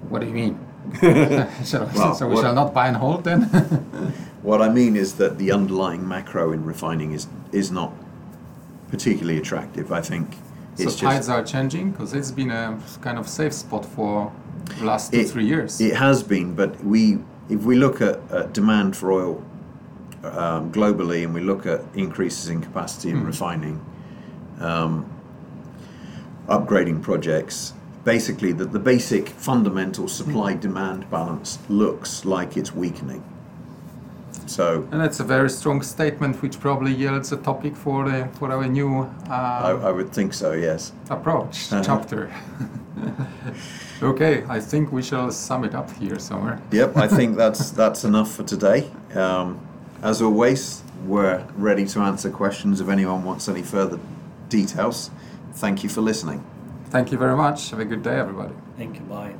What 0.08 0.20
do 0.20 0.26
you 0.28 0.34
mean? 0.34 0.58
so, 1.64 1.88
Well, 1.94 2.14
so 2.14 2.28
we 2.28 2.34
what- 2.34 2.42
shall 2.42 2.54
not 2.54 2.72
buy 2.74 2.88
and 2.88 2.96
hold 2.96 3.24
then? 3.24 3.42
What 4.42 4.60
I 4.60 4.68
mean 4.70 4.96
is 4.96 5.12
that 5.14 5.38
the 5.38 5.52
underlying 5.52 6.08
macro 6.08 6.50
in 6.50 6.64
refining 6.64 7.12
is, 7.12 7.28
is 7.52 7.70
not 7.70 7.92
particularly 8.92 9.38
attractive. 9.38 9.90
I 9.90 10.02
think 10.02 10.26
so 10.74 10.84
it's 10.84 10.96
tides 10.96 11.26
just. 11.26 11.30
are 11.30 11.42
changing 11.42 11.90
because 11.92 12.12
it's 12.12 12.30
been 12.30 12.50
a 12.50 12.78
kind 13.00 13.18
of 13.18 13.26
safe 13.26 13.54
spot 13.54 13.84
for 13.86 14.30
the 14.78 14.84
last 14.84 15.12
two, 15.12 15.20
It- 15.20 15.30
three 15.30 15.46
years. 15.46 15.80
It 15.80 15.96
has 15.96 16.22
been, 16.22 16.54
but 16.54 16.84
we, 16.84 17.18
if 17.48 17.64
we 17.64 17.74
look 17.76 18.00
at, 18.02 18.20
at 18.30 18.52
demand 18.52 18.94
for 18.96 19.10
oil 19.10 19.44
um, 20.22 20.70
globally 20.70 21.24
and 21.24 21.32
we 21.34 21.40
look 21.40 21.66
at 21.66 21.80
increases 21.94 22.48
in 22.48 22.60
capacity 22.60 23.08
in 23.10 23.24
refining, 23.24 23.80
um, 24.60 25.06
upgrading 26.48 27.00
projects, 27.02 27.72
basically 28.04 28.52
the, 28.52 28.66
the 28.66 28.78
basic 28.78 29.28
fundamental 29.30 30.06
supply 30.06 30.52
demand 30.54 31.10
balance 31.10 31.58
looks 31.68 32.24
like 32.26 32.56
it's 32.58 32.74
weakening. 32.74 33.24
So 34.52 34.86
and 34.92 35.00
that's 35.00 35.20
a 35.20 35.24
very 35.24 35.48
strong 35.48 35.82
statement, 35.82 36.42
which 36.42 36.60
probably 36.60 36.92
yields 36.92 37.32
a 37.32 37.38
topic 37.38 37.74
for 37.74 38.04
the, 38.10 38.28
for 38.34 38.52
our 38.52 38.66
new 38.66 39.08
I, 39.28 39.72
uh, 39.72 39.88
I 39.88 39.90
would 39.90 40.12
think 40.12 40.34
so, 40.34 40.52
yes. 40.52 40.92
approach 41.08 41.72
Uh-huh. 41.72 41.82
chapter. 41.88 42.30
okay, 44.02 44.44
I 44.48 44.60
think 44.60 44.92
we 44.92 45.02
shall 45.02 45.30
sum 45.30 45.64
it 45.64 45.74
up 45.74 45.90
here 45.92 46.18
somewhere. 46.18 46.60
Yep, 46.70 46.96
I 46.96 47.08
think 47.16 47.36
that's 47.36 47.70
that's 47.70 48.04
enough 48.04 48.30
for 48.30 48.42
today. 48.42 48.90
Um, 49.14 49.58
as 50.02 50.20
always, 50.20 50.82
we're 51.06 51.46
ready 51.56 51.86
to 51.86 52.00
answer 52.00 52.30
questions 52.30 52.80
if 52.80 52.88
anyone 52.88 53.24
wants 53.24 53.48
any 53.48 53.62
further 53.62 53.98
details. 54.48 55.10
Thank 55.54 55.82
you 55.82 55.88
for 55.88 56.02
listening. 56.02 56.44
Thank 56.90 57.10
you 57.10 57.18
very 57.18 57.36
much. 57.36 57.70
Have 57.70 57.80
a 57.80 57.86
good 57.86 58.02
day, 58.02 58.18
everybody. 58.18 58.54
Thank 58.76 58.96
you, 58.96 59.02
bye. 59.02 59.34